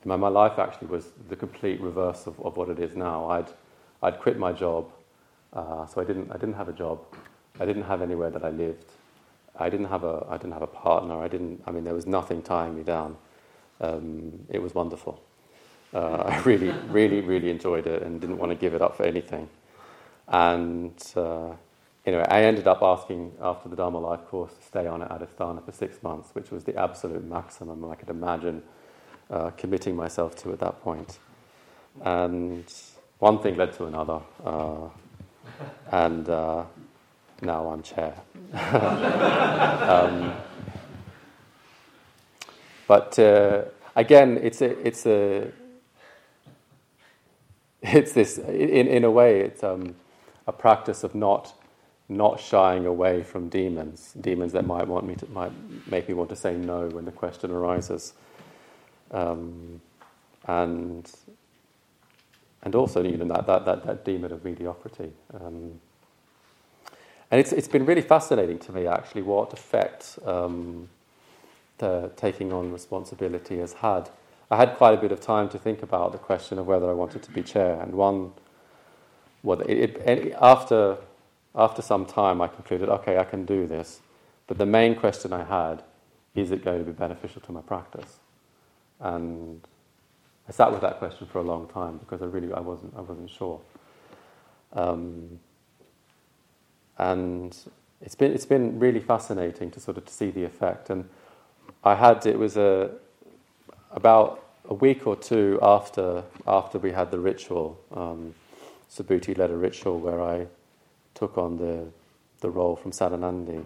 my, 0.04 0.16
my 0.16 0.28
life 0.28 0.58
actually 0.58 0.88
was 0.88 1.11
the 1.28 1.37
complete 1.37 1.80
reverse 1.80 2.26
of, 2.26 2.40
of 2.40 2.56
what 2.56 2.68
it 2.68 2.78
is 2.78 2.96
now. 2.96 3.28
I'd, 3.30 3.48
I'd 4.02 4.18
quit 4.20 4.38
my 4.38 4.52
job, 4.52 4.90
uh, 5.52 5.87
so 5.87 6.00
I 6.00 6.04
didn't, 6.04 6.30
I 6.30 6.37
didn't 6.38 6.54
have 6.54 6.68
a 6.68 6.72
job. 6.72 7.00
I 7.61 7.66
didn't 7.66 7.82
have 7.82 8.00
anywhere 8.00 8.30
that 8.30 8.44
I 8.44 8.50
lived. 8.50 8.87
I 9.58 9.68
didn't 9.68 9.87
have 9.87 10.04
a, 10.04 10.24
I 10.28 10.37
didn't 10.37 10.52
have 10.52 10.62
a 10.62 10.68
partner. 10.68 11.20
I 11.20 11.28
didn't, 11.28 11.62
I 11.66 11.72
mean, 11.72 11.84
there 11.84 11.94
was 11.94 12.06
nothing 12.06 12.42
tying 12.42 12.76
me 12.76 12.84
down. 12.84 13.16
Um, 13.80 14.46
it 14.48 14.62
was 14.62 14.74
wonderful. 14.74 15.20
Uh, 15.92 16.16
I 16.26 16.40
really, 16.40 16.70
really, 16.88 17.20
really 17.20 17.50
enjoyed 17.50 17.87
it 17.87 18.02
and 18.02 18.20
didn't 18.20 18.38
want 18.38 18.50
to 18.50 18.56
give 18.56 18.74
it 18.74 18.80
up 18.80 18.96
for 18.96 19.02
anything. 19.02 19.48
And 20.28 20.94
uh, 21.16 21.50
anyway, 22.08 22.24
I 22.28 22.42
ended 22.42 22.66
up 22.66 22.82
asking 22.82 23.32
after 23.40 23.68
the 23.68 23.76
Dharma 23.76 23.98
Life 23.98 24.24
course 24.26 24.52
to 24.54 24.62
stay 24.62 24.86
on 24.86 25.02
at 25.02 25.10
Adhisthana 25.10 25.64
for 25.64 25.72
six 25.72 26.02
months, 26.02 26.30
which 26.34 26.50
was 26.50 26.64
the 26.64 26.74
absolute 26.76 27.24
maximum 27.24 27.84
I 27.84 27.94
could 27.94 28.08
imagine 28.08 28.62
uh, 29.30 29.50
committing 29.50 29.94
myself 29.94 30.34
to 30.36 30.52
at 30.52 30.58
that 30.60 30.80
point. 30.82 31.18
And 32.02 32.64
one 33.18 33.40
thing 33.40 33.56
led 33.56 33.74
to 33.74 33.86
another, 33.86 34.20
uh, 34.44 34.88
and 35.92 36.28
uh, 36.28 36.64
now 37.42 37.68
I'm 37.68 37.82
chair. 37.82 38.14
um, 38.54 40.32
but 42.86 43.18
uh, 43.18 43.64
again, 43.96 44.38
it's 44.40 44.62
a, 44.62 44.86
it's 44.86 45.04
a, 45.04 45.52
it's 47.82 48.12
this. 48.12 48.38
In 48.38 48.86
in 48.86 49.04
a 49.04 49.10
way, 49.10 49.40
it's 49.40 49.62
um, 49.62 49.94
a 50.46 50.52
practice 50.52 51.04
of 51.04 51.14
not 51.14 51.52
not 52.08 52.40
shying 52.40 52.86
away 52.86 53.22
from 53.22 53.48
demons, 53.48 54.14
demons 54.20 54.52
that 54.52 54.66
might 54.66 54.86
want 54.86 55.06
me 55.06 55.14
to, 55.14 55.26
might 55.26 55.52
make 55.86 56.08
me 56.08 56.14
want 56.14 56.30
to 56.30 56.36
say 56.36 56.56
no 56.56 56.88
when 56.88 57.04
the 57.04 57.12
question 57.12 57.50
arises, 57.50 58.14
um, 59.10 59.80
and 60.46 61.10
and 62.62 62.74
also 62.74 63.02
you 63.02 63.16
know 63.16 63.26
that 63.26 63.46
that 63.46 63.64
that, 63.66 63.84
that 63.84 64.04
demon 64.04 64.32
of 64.32 64.44
mediocrity. 64.44 65.12
Um, 65.34 65.80
and 67.30 67.40
it's 67.40 67.52
it's 67.52 67.68
been 67.68 67.84
really 67.84 68.00
fascinating 68.00 68.58
to 68.60 68.72
me 68.72 68.86
actually 68.86 69.22
what 69.22 69.52
effect 69.52 70.18
um, 70.24 70.88
the 71.76 72.10
taking 72.16 72.52
on 72.52 72.72
responsibility 72.72 73.58
has 73.58 73.74
had. 73.74 74.08
I 74.50 74.56
had 74.56 74.76
quite 74.76 74.94
a 74.94 74.96
bit 74.96 75.12
of 75.12 75.20
time 75.20 75.50
to 75.50 75.58
think 75.58 75.82
about 75.82 76.12
the 76.12 76.18
question 76.18 76.58
of 76.58 76.66
whether 76.66 76.88
I 76.88 76.94
wanted 76.94 77.22
to 77.24 77.30
be 77.30 77.42
chair, 77.42 77.78
and 77.82 77.92
one, 77.92 78.32
well, 79.42 79.60
it, 79.60 79.98
it, 80.06 80.34
after 80.40 80.96
after 81.58 81.82
some 81.82 82.06
time, 82.06 82.40
I 82.40 82.48
concluded, 82.48 82.88
okay, 82.88 83.18
I 83.18 83.24
can 83.24 83.44
do 83.44 83.66
this. 83.66 84.00
But 84.46 84.58
the 84.58 84.66
main 84.66 84.94
question 84.94 85.32
I 85.32 85.44
had, 85.44 85.82
is 86.34 86.52
it 86.52 86.64
going 86.64 86.78
to 86.78 86.84
be 86.84 86.92
beneficial 86.92 87.42
to 87.42 87.52
my 87.52 87.60
practice? 87.60 88.18
And 89.00 89.60
I 90.48 90.52
sat 90.52 90.72
with 90.72 90.80
that 90.80 90.98
question 90.98 91.26
for 91.26 91.40
a 91.40 91.42
long 91.42 91.68
time 91.68 91.98
because 91.98 92.22
I 92.22 92.26
really 92.26 92.52
I 92.52 92.60
wasn't 92.60 92.94
I 92.96 93.00
wasn't 93.00 93.30
sure. 93.30 93.60
Um, 94.72 95.40
and 96.96 97.56
it's 98.00 98.14
been 98.14 98.32
it's 98.32 98.46
been 98.46 98.78
really 98.78 99.00
fascinating 99.00 99.70
to 99.72 99.80
sort 99.80 99.98
of 99.98 100.06
to 100.06 100.12
see 100.12 100.30
the 100.30 100.44
effect. 100.44 100.90
And 100.90 101.08
I 101.84 101.94
had 101.94 102.24
it 102.24 102.38
was 102.38 102.56
a 102.56 102.90
about 103.90 104.44
a 104.68 104.74
week 104.74 105.06
or 105.06 105.16
two 105.16 105.58
after 105.60 106.24
after 106.46 106.78
we 106.78 106.92
had 106.92 107.10
the 107.10 107.18
ritual, 107.18 107.78
um, 107.94 108.34
Subhuti 108.90 109.36
led 109.36 109.50
a 109.50 109.56
ritual 109.56 109.98
where 110.00 110.22
I 110.22 110.46
took 111.18 111.37
on 111.37 111.57
the, 111.57 111.87
the 112.40 112.50
role 112.50 112.76
from 112.76 112.92
Sadanandi, 112.92 113.64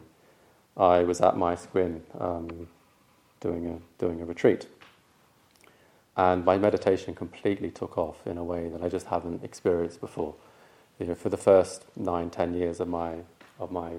I 0.76 1.04
was 1.04 1.20
at 1.20 1.36
my 1.36 1.54
Squin 1.54 2.02
um, 2.18 2.68
doing, 3.40 3.66
a, 3.66 3.78
doing 4.02 4.22
a 4.22 4.24
retreat. 4.24 4.66
And 6.16 6.44
my 6.44 6.58
meditation 6.58 7.14
completely 7.14 7.70
took 7.70 7.98
off 7.98 8.26
in 8.26 8.38
a 8.38 8.44
way 8.44 8.68
that 8.68 8.82
I 8.82 8.88
just 8.88 9.06
haven't 9.06 9.44
experienced 9.44 10.00
before. 10.00 10.34
You 10.98 11.06
know, 11.06 11.14
for 11.14 11.28
the 11.28 11.36
first 11.36 11.84
nine, 11.96 12.30
ten 12.30 12.54
years 12.54 12.80
of 12.80 12.88
my, 12.88 13.16
of 13.58 13.70
my 13.70 13.92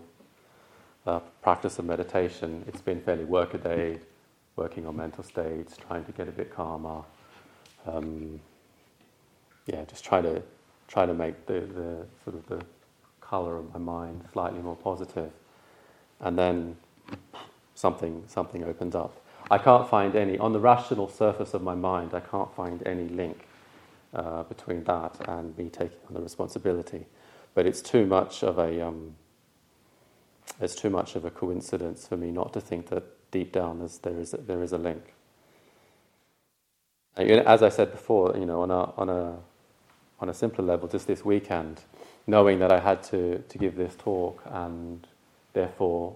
uh, 1.06 1.20
practice 1.42 1.80
of 1.80 1.86
meditation, 1.86 2.64
it's 2.68 2.82
been 2.82 3.02
fairly 3.02 3.26
workaday, 3.26 4.00
working 4.56 4.86
on 4.86 4.96
mental 4.96 5.24
states, 5.24 5.76
trying 5.88 6.06
to 6.06 6.12
get 6.12 6.28
a 6.28 6.32
bit 6.32 6.54
calmer. 6.54 7.02
Um, 7.86 8.40
yeah, 9.66 9.84
just 9.86 10.04
trying 10.04 10.24
to 10.24 10.42
try 10.88 11.06
to 11.06 11.14
make 11.14 11.46
the, 11.46 11.62
the 11.62 12.06
sort 12.24 12.36
of 12.36 12.48
the 12.48 12.64
colour 13.34 13.58
of 13.58 13.74
my 13.74 13.80
mind 13.80 14.24
slightly 14.32 14.62
more 14.62 14.76
positive, 14.76 15.32
and 16.20 16.38
then 16.38 16.78
something 17.74 18.24
something 18.28 18.64
opens 18.64 18.94
up. 18.94 19.14
I 19.50 19.58
can't 19.58 19.90
find 19.90 20.16
any 20.16 20.38
on 20.38 20.54
the 20.54 20.60
rational 20.60 21.10
surface 21.10 21.56
of 21.56 21.64
my 21.64 21.74
mind. 21.74 22.14
I 22.14 22.20
can't 22.20 22.54
find 22.56 22.86
any 22.86 23.08
link 23.22 23.48
uh, 24.14 24.44
between 24.44 24.84
that 24.84 25.14
and 25.28 25.58
me 25.58 25.70
taking 25.70 25.98
on 26.08 26.14
the 26.14 26.22
responsibility, 26.22 27.08
but 27.56 27.66
it's 27.66 27.82
too 27.82 28.06
much 28.06 28.44
of 28.44 28.60
a 28.60 28.86
um, 28.88 29.16
it's 30.62 30.76
too 30.76 30.92
much 30.92 31.16
of 31.16 31.26
a 31.26 31.32
coincidence 31.32 32.08
for 32.08 32.18
me 32.18 32.30
not 32.30 32.54
to 32.54 32.62
think 32.62 32.90
that 32.90 33.04
deep 33.32 33.52
down 33.52 33.80
there 34.04 34.20
is 34.20 34.36
a, 34.36 34.38
there 34.38 34.62
is 34.62 34.74
a 34.74 34.78
link. 34.78 35.04
As 37.18 37.64
I 37.64 37.70
said 37.70 37.92
before, 37.92 38.38
you 38.38 38.46
know, 38.46 38.62
on 38.62 38.70
a 38.70 38.84
on 39.02 39.10
a 39.10 39.38
on 40.20 40.30
a 40.30 40.34
simpler 40.36 40.64
level, 40.64 40.88
just 40.88 41.08
this 41.08 41.26
weekend, 41.26 41.82
knowing 42.28 42.60
that 42.60 42.72
I 42.72 42.80
had 42.80 43.04
to, 43.04 43.40
to 43.40 43.58
give 43.58 43.76
this 43.76 43.96
talk 43.96 44.42
and 44.46 45.06
therefore 45.54 46.16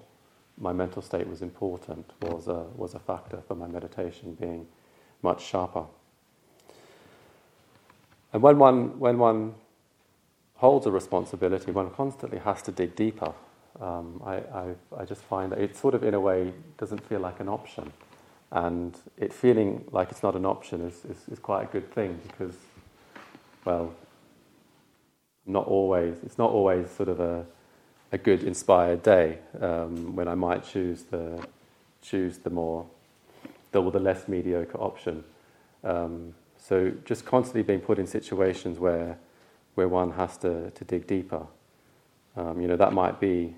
my 0.58 0.74
mental 0.74 1.02
state 1.02 1.28
was 1.28 1.42
important 1.42 2.10
was 2.22 2.48
a, 2.48 2.66
was 2.76 2.94
a 2.94 3.00
factor 3.00 3.42
for 3.48 3.56
my 3.56 3.68
meditation 3.68 4.36
being 4.40 4.68
much 5.22 5.46
sharper. 5.46 5.86
And 8.34 8.42
when 8.42 8.58
one, 8.58 9.00
when 9.00 9.18
one 9.18 9.56
holds 10.56 10.86
a 10.86 10.92
responsibility, 10.92 11.72
one 11.72 11.92
constantly 11.92 12.40
has 12.40 12.62
to 12.64 12.72
dig 12.72 12.96
deeper. 12.96 13.34
Um, 13.80 14.22
I, 14.26 14.36
I, 14.36 14.76
I 14.98 15.06
just 15.06 15.22
find 15.22 15.52
that 15.52 15.60
it 15.60 15.78
sort 15.78 15.94
of, 15.94 16.04
in 16.04 16.14
a 16.14 16.20
way, 16.20 16.54
doesn't 16.78 17.08
feel 17.08 17.20
like 17.20 17.40
an 17.40 17.48
option. 17.48 17.92
And 18.52 18.98
it 19.18 19.34
feeling 19.34 19.86
like 19.92 20.10
it's 20.10 20.24
not 20.24 20.36
an 20.36 20.46
option 20.46 20.82
is, 20.82 21.06
is, 21.06 21.28
is 21.32 21.40
quite 21.40 21.64
a 21.64 21.68
good 21.68 21.92
thing 21.94 22.20
because, 22.28 22.56
well, 23.66 23.94
not 25.48 25.68
always, 25.68 26.16
it's 26.24 26.38
not 26.38 26.52
always 26.52 26.90
sort 26.92 27.10
of 27.10 27.20
a, 27.20 27.46
a 28.12 28.18
good 28.18 28.44
inspired 28.44 29.04
day 29.04 29.40
um, 29.60 30.16
when 30.16 30.28
I 30.28 30.36
might 30.36 30.64
choose 30.64 31.04
the, 31.04 31.46
choose 32.02 32.40
the 32.40 32.50
more, 32.50 32.86
the, 33.72 33.82
the 33.90 34.00
less 34.00 34.28
mediocre 34.28 34.78
option. 34.78 35.24
Um, 35.84 36.34
so 36.58 36.92
just 37.06 37.26
constantly 37.26 37.64
being 37.64 37.80
put 37.80 38.00
in 38.00 38.08
situations 38.08 38.80
where, 38.80 39.18
where 39.76 39.88
one 39.88 40.12
has 40.12 40.38
to, 40.38 40.72
to 40.72 40.86
dig 40.86 41.08
deeper. 41.08 41.48
Um, 42.36 42.62
you 42.62 42.68
know, 42.68 42.76
that 42.76 42.94
might 42.94 43.20
be 43.20 43.56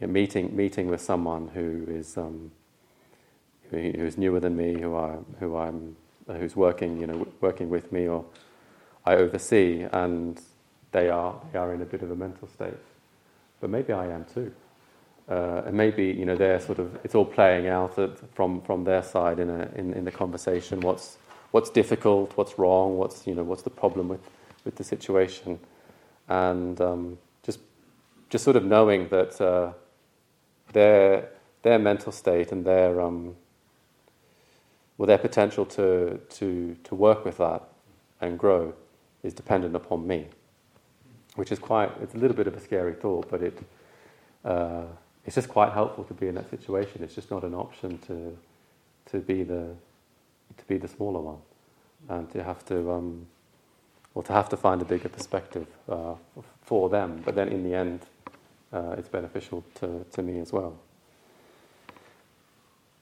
you 0.00 0.06
know, 0.06 0.08
meeting, 0.08 0.54
meeting 0.56 0.88
with 0.88 1.00
someone 1.00 1.48
who 1.48 1.84
is, 1.88 2.16
um, 2.16 2.52
who, 3.70 3.78
who's 3.96 4.16
newer 4.16 4.40
than 4.40 4.56
me, 4.56 4.80
who, 4.80 4.96
I, 4.96 5.16
who 5.40 5.56
I'm, 5.56 5.96
who's 6.26 6.56
working, 6.56 7.00
you 7.00 7.06
know, 7.06 7.26
working 7.40 7.70
with 7.70 7.92
me 7.92 8.08
or 8.08 8.24
I 9.06 9.16
oversee, 9.16 9.86
and 9.92 10.40
they 10.94 11.10
are, 11.10 11.34
they 11.52 11.58
are 11.58 11.74
in 11.74 11.82
a 11.82 11.84
bit 11.84 12.02
of 12.02 12.10
a 12.10 12.16
mental 12.16 12.48
state. 12.48 12.72
But 13.60 13.68
maybe 13.68 13.92
I 13.92 14.06
am 14.06 14.24
too. 14.32 14.52
Uh, 15.28 15.62
and 15.66 15.76
maybe 15.76 16.04
you 16.04 16.24
know 16.24 16.36
they're 16.36 16.60
sort 16.60 16.78
of 16.78 16.98
it's 17.02 17.14
all 17.14 17.24
playing 17.24 17.66
out 17.66 17.98
at, 17.98 18.10
from 18.34 18.60
from 18.60 18.84
their 18.84 19.02
side 19.02 19.38
in, 19.40 19.50
a, 19.50 19.68
in 19.74 19.92
in 19.94 20.04
the 20.04 20.10
conversation. 20.10 20.80
What's 20.80 21.18
what's 21.50 21.70
difficult, 21.70 22.36
what's 22.36 22.58
wrong, 22.58 22.98
what's 22.98 23.26
you 23.26 23.34
know 23.34 23.42
what's 23.42 23.62
the 23.62 23.70
problem 23.70 24.08
with, 24.08 24.20
with 24.64 24.76
the 24.76 24.84
situation, 24.84 25.58
and 26.28 26.80
um, 26.80 27.18
just 27.42 27.60
just 28.28 28.44
sort 28.44 28.56
of 28.56 28.64
knowing 28.64 29.08
that 29.08 29.40
uh, 29.40 29.72
their 30.72 31.30
their 31.62 31.78
mental 31.78 32.12
state 32.12 32.52
and 32.52 32.64
their 32.64 33.00
um, 33.00 33.34
well 34.98 35.06
their 35.06 35.18
potential 35.18 35.64
to 35.64 36.20
to 36.28 36.76
to 36.84 36.94
work 36.94 37.24
with 37.24 37.38
that 37.38 37.62
and 38.20 38.38
grow 38.38 38.74
is 39.22 39.32
dependent 39.32 39.74
upon 39.74 40.06
me, 40.06 40.26
which 41.34 41.52
is 41.52 41.58
quite 41.58 41.90
it's 42.02 42.14
a 42.14 42.18
little 42.18 42.36
bit 42.36 42.46
of 42.46 42.54
a 42.54 42.60
scary 42.60 42.94
thought, 42.94 43.30
but 43.30 43.42
it. 43.42 43.58
Uh, 44.44 44.84
it's 45.26 45.36
just 45.36 45.48
quite 45.48 45.72
helpful 45.72 46.04
to 46.04 46.14
be 46.14 46.28
in 46.28 46.34
that 46.34 46.50
situation. 46.50 47.02
It's 47.02 47.14
just 47.14 47.30
not 47.30 47.44
an 47.44 47.54
option 47.54 47.98
to 48.06 48.36
to 49.10 49.18
be 49.18 49.42
the 49.42 49.74
to 50.56 50.64
be 50.68 50.76
the 50.76 50.88
smaller 50.88 51.20
one, 51.20 51.38
and 52.08 52.30
to 52.32 52.42
have 52.42 52.64
to 52.66 52.92
um, 52.92 53.26
well 54.12 54.22
to 54.22 54.32
have 54.32 54.48
to 54.50 54.56
find 54.56 54.82
a 54.82 54.84
bigger 54.84 55.08
perspective 55.08 55.66
uh, 55.88 56.14
for 56.62 56.88
them. 56.88 57.22
But 57.24 57.34
then 57.34 57.48
in 57.48 57.64
the 57.64 57.74
end, 57.74 58.00
uh, 58.72 58.96
it's 58.98 59.08
beneficial 59.08 59.64
to, 59.76 60.04
to 60.12 60.22
me 60.22 60.40
as 60.40 60.52
well. 60.52 60.76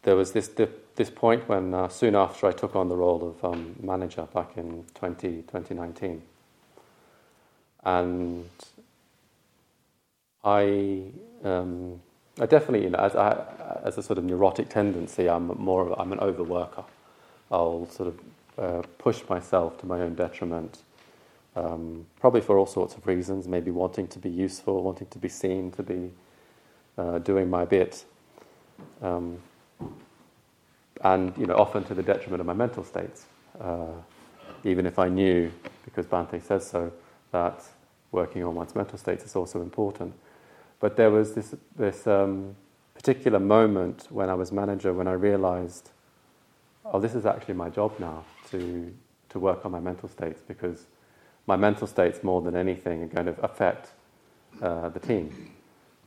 There 0.03 0.17
was 0.17 0.33
this 0.33 0.51
this 0.95 1.11
point 1.11 1.49
when 1.49 1.75
uh, 1.75 1.89
soon 1.89 2.15
after 2.15 2.47
I 2.47 2.53
took 2.53 2.77
on 2.77 2.89
the 2.89 2.97
role 2.97 3.35
of 3.35 3.45
um, 3.45 3.77
manager 3.81 4.27
back 4.35 4.57
in 4.57 4.85
20, 4.95 5.43
2019, 5.43 6.23
and 7.85 8.49
I. 10.45 11.03
Um, 11.45 12.01
I 12.41 12.47
definitely, 12.47 12.85
you 12.85 12.91
know, 12.91 12.99
as, 12.99 13.15
I, 13.15 13.45
as 13.85 13.99
a 13.99 14.03
sort 14.03 14.19
of 14.19 14.25
neurotic 14.25 14.71
tendency, 14.71 15.29
I'm 15.29 15.49
more 15.49 15.91
of, 15.91 16.01
I'm 16.01 16.13
an 16.13 16.19
overworker. 16.19 16.85
I'll 17.51 17.87
sort 17.91 18.09
of 18.09 18.21
uh, 18.59 18.83
push 18.97 19.23
myself 19.29 19.79
to 19.81 19.87
my 19.87 20.01
own 20.01 20.15
detriment, 20.15 20.79
um, 21.55 22.07
probably 22.21 22.41
for 22.41 22.57
all 22.57 22.65
sorts 22.65 22.95
of 22.95 23.07
reasons, 23.07 23.47
maybe 23.47 23.71
wanting 23.71 24.09
to 24.09 24.19
be 24.19 24.31
useful, 24.31 24.83
wanting 24.83 25.09
to 25.09 25.19
be 25.19 25.29
seen, 25.29 25.73
to 25.73 25.83
be 25.83 26.11
uh, 26.97 27.19
doing 27.19 27.51
my 27.51 27.67
bit. 27.67 28.03
Um, 29.03 29.39
and, 31.05 31.37
you 31.37 31.47
know, 31.47 31.57
often 31.57 31.85
to 31.85 31.95
the 31.95 32.03
detriment 32.03 32.41
of 32.41 32.47
my 32.47 32.55
mental 32.55 32.85
states. 32.85 33.27
Uh, 33.61 33.89
even 34.65 34.87
if 34.87 34.99
I 34.99 35.09
knew, 35.09 35.53
because 35.85 36.07
Bhante 36.07 36.43
says 36.43 36.67
so, 36.67 36.91
that 37.33 37.65
working 38.13 38.45
on 38.45 38.55
one's 38.55 38.75
mental 38.75 38.99
states 38.99 39.25
is 39.25 39.35
also 39.35 39.61
important. 39.61 40.15
But 40.81 40.97
there 40.97 41.11
was 41.11 41.35
this, 41.35 41.55
this 41.77 42.07
um, 42.07 42.55
particular 42.95 43.41
moment 43.41 44.07
when 44.11 44.29
I 44.29 44.35
was 44.35 44.53
manager 44.53 44.93
when 44.93 45.09
I 45.09 45.13
realized, 45.13 45.91
oh, 46.85 47.01
this 47.01 47.15
is 47.15 47.27
actually 47.27 47.55
my 47.55 47.69
job 47.69 47.99
now 47.99 48.25
to, 48.51 48.95
to 49.31 49.39
work 49.39 49.65
on 49.65 49.73
my 49.73 49.81
mental 49.81 50.09
states 50.09 50.43
because 50.47 50.87
my 51.47 51.57
mental 51.57 51.87
states, 51.87 52.23
more 52.23 52.41
than 52.41 52.55
anything, 52.55 53.03
are 53.03 53.07
going 53.07 53.27
to 53.27 53.41
affect 53.43 53.91
uh, 54.61 54.89
the 54.91 55.01
team. 55.01 55.51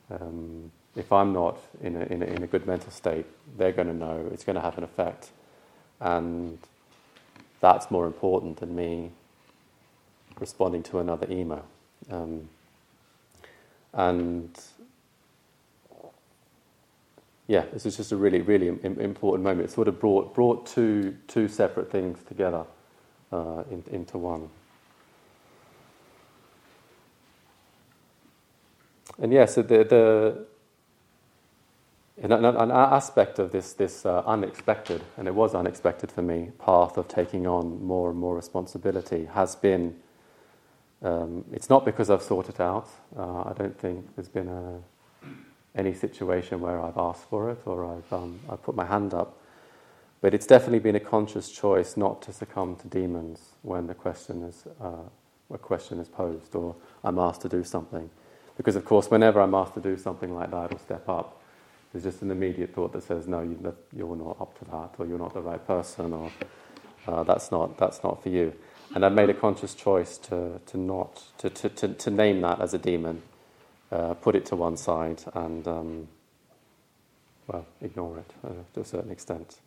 Um, 0.10 0.72
if 0.96 1.12
I'm 1.12 1.34
not 1.34 1.58
in 1.82 1.96
a, 1.96 2.06
in, 2.06 2.22
a, 2.22 2.26
in 2.26 2.44
a 2.44 2.48
good 2.48 2.66
mental 2.66 2.92
state, 2.92 3.26
they're 3.58 3.74
going 3.74 3.88
to 3.88 3.94
know 3.94 4.30
it's 4.32 4.46
going 4.46 4.56
to 4.56 4.62
have 4.62 4.78
an 4.78 4.84
effect. 4.84 5.32
And 6.00 6.58
that's 7.60 7.90
more 7.90 8.06
important 8.06 8.58
than 8.58 8.76
me 8.76 9.12
responding 10.40 10.84
to 10.84 11.00
another 11.00 11.28
email. 11.30 11.66
Um, 12.10 12.50
and 13.94 14.60
yeah, 17.48 17.66
this 17.72 17.86
is 17.86 17.98
just 17.98 18.12
a 18.12 18.16
really, 18.16 18.42
really 18.42 18.68
important 18.68 19.44
moment. 19.44 19.70
It 19.70 19.72
sort 19.72 19.88
of 19.88 20.00
brought, 20.00 20.34
brought 20.34 20.66
two, 20.66 21.16
two 21.28 21.48
separate 21.48 21.92
things 21.92 22.20
together 22.28 22.66
uh, 23.32 23.64
in, 23.70 23.84
into 23.92 24.18
one. 24.18 24.50
And 29.20 29.32
yeah, 29.32 29.46
so 29.46 29.62
the, 29.62 29.84
the 29.84 30.46
an, 32.22 32.32
an, 32.32 32.72
aspect 32.72 33.40
of 33.40 33.52
this, 33.52 33.74
this 33.74 34.06
uh, 34.06 34.24
unexpected, 34.26 35.04
and 35.16 35.28
it 35.28 35.36
was 35.36 35.54
unexpected 35.54 36.12
for 36.12 36.22
me, 36.22 36.52
path 36.60 36.98
of 36.98 37.08
taking 37.08 37.46
on 37.46 37.86
more 37.86 38.10
and 38.10 38.20
more 38.20 38.36
responsibility 38.36 39.26
has 39.34 39.56
been 39.56 39.96
um, 41.02 41.46
it's 41.52 41.70
not 41.70 41.86
because 41.86 42.10
I've 42.10 42.22
sought 42.22 42.50
it 42.50 42.60
out. 42.60 42.90
Uh, 43.18 43.42
I 43.44 43.54
don't 43.58 43.78
think 43.80 44.16
there's 44.16 44.30
been 44.30 44.48
a, 44.48 44.80
any 45.76 45.94
situation 45.94 46.60
where 46.62 46.82
I've 46.82 46.98
asked 46.98 47.30
for 47.30 47.50
it 47.52 47.60
or 47.66 47.86
I've, 47.86 48.14
um, 48.14 48.40
I've 48.50 48.64
put 48.64 48.76
my 48.76 48.86
hand 48.86 49.14
up. 49.14 49.38
But 50.22 50.34
it's 50.34 50.48
definitely 50.48 50.80
been 50.80 50.96
a 50.96 51.00
conscious 51.00 51.52
choice 51.52 51.98
not 51.98 52.22
to 52.24 52.34
succumb 52.34 52.78
to 52.78 52.88
demons 52.88 53.40
when 53.62 53.88
the 53.88 53.94
question 53.94 54.44
is, 54.44 54.66
uh, 54.82 55.04
a 55.54 55.58
question 55.58 56.00
is 56.00 56.08
posed 56.08 56.56
or 56.56 56.76
I'm 57.04 57.20
asked 57.20 57.42
to 57.42 57.50
do 57.50 57.64
something. 57.64 58.10
Because, 58.58 58.76
of 58.76 58.86
course, 58.86 59.12
whenever 59.12 59.42
I'm 59.42 59.54
asked 59.54 59.74
to 59.74 59.82
do 59.82 59.98
something 59.98 60.34
like 60.34 60.50
that 60.52 60.74
or 60.74 60.80
step 60.80 61.08
up, 61.10 61.42
there's 61.92 62.04
just 62.04 62.22
an 62.22 62.32
immediate 62.32 62.74
thought 62.74 62.94
that 62.94 63.04
says, 63.04 63.28
no, 63.28 63.42
you, 63.42 64.12
are 64.12 64.16
not 64.16 64.38
up 64.42 64.58
to 64.60 64.66
that, 64.66 64.96
or 64.98 65.06
you're 65.06 65.20
not 65.20 65.34
the 65.34 65.42
right 65.42 65.66
person, 65.66 66.14
or 66.14 66.32
uh, 67.08 67.24
that's, 67.24 67.52
not, 67.52 67.78
that's 67.78 68.04
not 68.04 68.24
for 68.24 68.30
you. 68.30 68.54
And 68.94 69.04
I 69.04 69.10
made 69.10 69.30
a 69.30 69.34
conscious 69.34 69.74
choice 69.74 70.18
to, 70.20 70.62
to 70.68 70.78
not 70.78 71.24
to, 71.40 71.50
to, 71.50 71.70
to, 71.70 71.88
to 71.90 72.12
name 72.12 72.42
that 72.42 72.62
as 72.62 72.74
a 72.74 72.78
demon, 72.78 73.22
uh, 73.92 74.14
put 74.14 74.36
it 74.36 74.46
to 74.48 74.56
one 74.56 74.78
side, 74.78 75.24
and 75.34 75.68
um, 75.68 76.08
well, 77.48 77.66
ignore 77.82 78.20
it 78.20 78.32
uh, 78.46 78.50
to 78.74 78.82
a 78.82 78.86
certain 78.86 79.12
extent. 79.12 79.58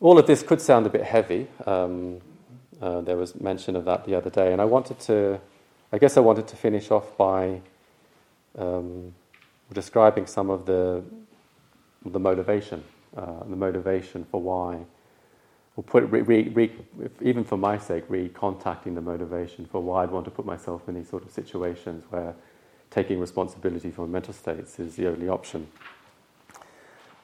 All 0.00 0.18
of 0.18 0.26
this 0.26 0.42
could 0.42 0.60
sound 0.60 0.86
a 0.86 0.90
bit 0.90 1.04
heavy. 1.04 1.46
Um, 1.64 2.20
uh, 2.80 3.00
there 3.00 3.16
was 3.16 3.40
mention 3.40 3.76
of 3.76 3.84
that 3.84 4.04
the 4.04 4.16
other 4.16 4.30
day, 4.30 4.52
and 4.52 4.60
I 4.60 4.64
wanted 4.64 4.98
to, 5.00 5.40
I 5.92 5.98
guess, 5.98 6.16
I 6.16 6.20
wanted 6.20 6.48
to 6.48 6.56
finish 6.56 6.90
off 6.90 7.16
by 7.16 7.60
um, 8.58 9.14
describing 9.72 10.26
some 10.26 10.50
of 10.50 10.66
the 10.66 11.02
the 12.04 12.18
motivation, 12.18 12.82
uh, 13.16 13.44
the 13.44 13.56
motivation 13.56 14.24
for 14.24 14.40
why 14.40 14.80
or 15.76 15.82
put 15.84 16.04
re, 16.10 16.20
re, 16.20 16.48
re, 16.48 16.70
even 17.20 17.44
for 17.44 17.56
my 17.56 17.78
sake, 17.78 18.06
recontacting 18.08 18.94
the 18.94 19.00
motivation 19.00 19.64
for 19.64 19.82
why 19.82 20.02
I'd 20.02 20.10
want 20.10 20.26
to 20.26 20.30
put 20.30 20.44
myself 20.44 20.88
in 20.88 20.94
these 20.94 21.08
sort 21.08 21.24
of 21.24 21.30
situations 21.30 22.04
where 22.10 22.34
taking 22.90 23.18
responsibility 23.18 23.90
for 23.90 24.06
mental 24.06 24.34
states 24.34 24.78
is 24.78 24.96
the 24.96 25.08
only 25.08 25.28
option. 25.28 25.66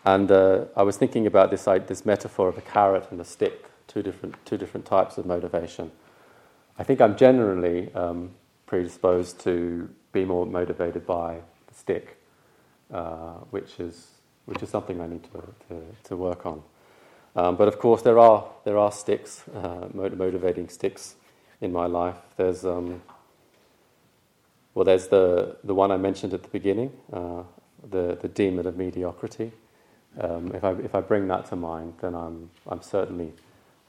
And 0.04 0.30
uh, 0.30 0.64
I 0.74 0.82
was 0.82 0.96
thinking 0.96 1.26
about 1.26 1.50
this, 1.50 1.66
like, 1.66 1.86
this 1.86 2.06
metaphor 2.06 2.48
of 2.48 2.56
a 2.56 2.62
carrot 2.62 3.08
and 3.10 3.20
a 3.20 3.24
stick, 3.24 3.66
two 3.86 4.02
different, 4.02 4.34
two 4.46 4.56
different 4.56 4.86
types 4.86 5.18
of 5.18 5.26
motivation. 5.26 5.90
I 6.78 6.84
think 6.84 7.02
I'm 7.02 7.16
generally 7.16 7.92
um, 7.94 8.30
predisposed 8.64 9.40
to 9.40 9.90
be 10.12 10.24
more 10.24 10.46
motivated 10.46 11.04
by 11.04 11.40
the 11.66 11.74
stick, 11.74 12.16
uh, 12.90 13.32
which, 13.50 13.78
is, 13.78 14.12
which 14.46 14.62
is 14.62 14.70
something 14.70 15.02
I 15.02 15.06
need 15.06 15.24
to, 15.24 15.42
to, 15.68 15.82
to 16.04 16.16
work 16.16 16.46
on. 16.46 16.62
Um, 17.38 17.54
but 17.54 17.68
of 17.68 17.78
course, 17.78 18.02
there 18.02 18.18
are 18.18 18.44
there 18.64 18.76
are 18.76 18.90
sticks, 18.90 19.44
uh, 19.54 19.86
motivating 19.94 20.68
sticks 20.68 21.14
in 21.60 21.72
my 21.72 21.86
life. 21.86 22.16
There's 22.36 22.64
um, 22.64 23.00
well, 24.74 24.84
there's 24.84 25.06
the 25.06 25.56
the 25.62 25.72
one 25.72 25.92
I 25.92 25.98
mentioned 25.98 26.34
at 26.34 26.42
the 26.42 26.48
beginning, 26.48 26.90
uh, 27.12 27.44
the 27.88 28.18
the 28.20 28.26
demon 28.26 28.66
of 28.66 28.76
mediocrity. 28.76 29.52
Um, 30.20 30.50
if 30.52 30.64
I 30.64 30.72
if 30.72 30.96
I 30.96 31.00
bring 31.00 31.28
that 31.28 31.46
to 31.50 31.56
mind, 31.56 31.94
then 32.00 32.16
I'm 32.16 32.50
I'm 32.66 32.82
certainly 32.82 33.32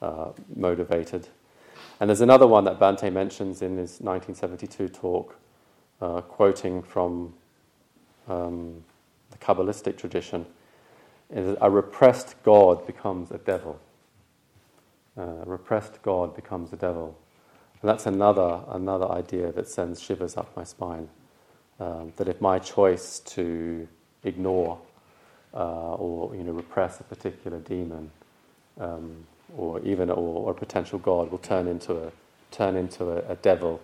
uh, 0.00 0.28
motivated. 0.54 1.26
And 1.98 2.08
there's 2.08 2.20
another 2.20 2.46
one 2.46 2.62
that 2.64 2.78
Bhante 2.78 3.12
mentions 3.12 3.62
in 3.62 3.78
his 3.78 4.00
1972 4.00 4.88
talk, 4.90 5.36
uh, 6.00 6.20
quoting 6.20 6.84
from 6.84 7.34
um, 8.28 8.84
the 9.32 9.38
Kabbalistic 9.38 9.98
tradition 9.98 10.46
is 11.32 11.56
a 11.60 11.70
repressed 11.70 12.34
God 12.42 12.86
becomes 12.86 13.30
a 13.30 13.38
devil. 13.38 13.78
Uh, 15.16 15.22
a 15.22 15.44
repressed 15.44 16.02
God 16.02 16.34
becomes 16.34 16.72
a 16.72 16.76
devil. 16.76 17.16
And 17.82 17.88
that's 17.88 18.06
another, 18.06 18.60
another 18.68 19.08
idea 19.10 19.52
that 19.52 19.68
sends 19.68 20.00
shivers 20.00 20.36
up 20.36 20.54
my 20.56 20.64
spine. 20.64 21.08
Um, 21.78 22.12
that 22.16 22.28
if 22.28 22.40
my 22.40 22.58
choice 22.58 23.20
to 23.20 23.88
ignore 24.24 24.78
uh, 25.54 25.94
or 25.94 26.34
you 26.36 26.44
know, 26.44 26.52
repress 26.52 27.00
a 27.00 27.04
particular 27.04 27.58
demon 27.58 28.10
um, 28.78 29.24
or 29.56 29.80
even 29.80 30.10
or, 30.10 30.44
or, 30.44 30.50
a 30.50 30.54
potential 30.54 30.98
God 30.98 31.30
will 31.30 31.38
turn 31.38 31.66
into 31.66 32.06
a, 32.06 32.12
turn 32.50 32.76
into 32.76 33.10
a, 33.10 33.32
a 33.32 33.36
devil 33.36 33.80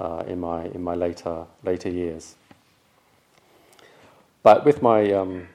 uh, 0.00 0.24
in, 0.26 0.40
my, 0.40 0.64
in 0.66 0.82
my 0.82 0.94
later, 0.94 1.44
later 1.62 1.88
years. 1.88 2.34
But 4.42 4.64
with 4.64 4.82
my 4.82 5.12
um, 5.12 5.48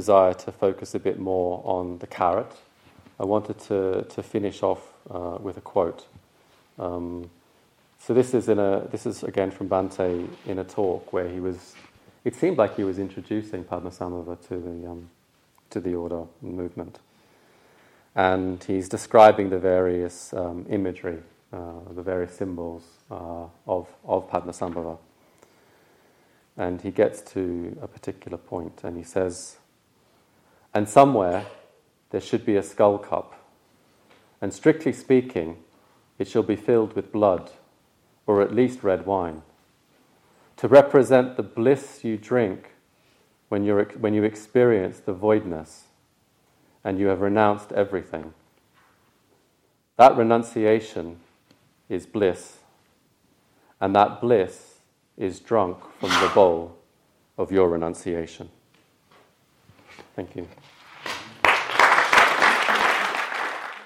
desire 0.00 0.34
to 0.34 0.52
focus 0.52 0.94
a 0.94 0.98
bit 0.98 1.18
more 1.18 1.60
on 1.64 1.98
the 1.98 2.06
carrot, 2.06 2.52
I 3.18 3.24
wanted 3.24 3.58
to, 3.68 4.06
to 4.14 4.22
finish 4.22 4.62
off 4.62 4.82
uh, 5.10 5.38
with 5.40 5.56
a 5.56 5.60
quote. 5.60 6.06
Um, 6.78 7.30
so 7.98 8.14
this 8.14 8.32
is 8.32 8.48
in 8.48 8.60
a 8.60 8.86
this 8.92 9.06
is 9.06 9.24
again 9.24 9.50
from 9.50 9.68
Bhante 9.68 10.28
in 10.46 10.58
a 10.60 10.64
talk 10.64 11.12
where 11.12 11.28
he 11.28 11.40
was. 11.40 11.74
It 12.24 12.34
seemed 12.36 12.56
like 12.58 12.76
he 12.76 12.84
was 12.84 12.98
introducing 12.98 13.64
Padmasambhava 13.64 14.36
to 14.48 14.54
the 14.66 14.88
um, 14.90 15.10
to 15.70 15.80
the 15.80 15.94
order 15.96 16.22
movement, 16.42 17.00
and 18.14 18.62
he's 18.62 18.88
describing 18.88 19.50
the 19.50 19.58
various 19.58 20.32
um, 20.32 20.64
imagery, 20.70 21.18
uh, 21.52 21.92
the 21.92 22.02
various 22.02 22.36
symbols 22.36 22.84
uh, 23.10 23.46
of, 23.66 23.88
of 24.04 24.30
Padmasambhava. 24.30 24.98
And 26.56 26.80
he 26.82 26.90
gets 26.90 27.20
to 27.32 27.78
a 27.80 27.86
particular 27.86 28.36
point 28.36 28.80
and 28.82 28.96
he 28.96 29.04
says, 29.04 29.57
And 30.74 30.88
somewhere 30.88 31.46
there 32.10 32.20
should 32.20 32.44
be 32.44 32.56
a 32.56 32.62
skull 32.62 32.98
cup, 32.98 33.34
and 34.40 34.52
strictly 34.52 34.92
speaking, 34.92 35.58
it 36.18 36.28
shall 36.28 36.42
be 36.42 36.56
filled 36.56 36.94
with 36.94 37.12
blood, 37.12 37.50
or 38.26 38.42
at 38.42 38.54
least 38.54 38.82
red 38.82 39.06
wine, 39.06 39.42
to 40.56 40.68
represent 40.68 41.36
the 41.36 41.42
bliss 41.42 42.04
you 42.04 42.16
drink 42.16 42.72
when, 43.48 43.64
you 43.64 43.76
when 43.98 44.14
you 44.14 44.24
experience 44.24 45.00
the 45.00 45.12
voidness 45.12 45.84
and 46.84 46.98
you 46.98 47.06
have 47.06 47.20
renounced 47.20 47.72
everything. 47.72 48.32
That 49.96 50.16
renunciation 50.16 51.20
is 51.88 52.06
bliss, 52.06 52.58
and 53.80 53.94
that 53.94 54.20
bliss 54.20 54.76
is 55.16 55.40
drunk 55.40 55.78
from 55.98 56.10
the 56.10 56.30
bowl 56.34 56.76
of 57.36 57.50
your 57.50 57.68
renunciation. 57.68 58.50
Thank 60.18 60.34
you. 60.34 60.48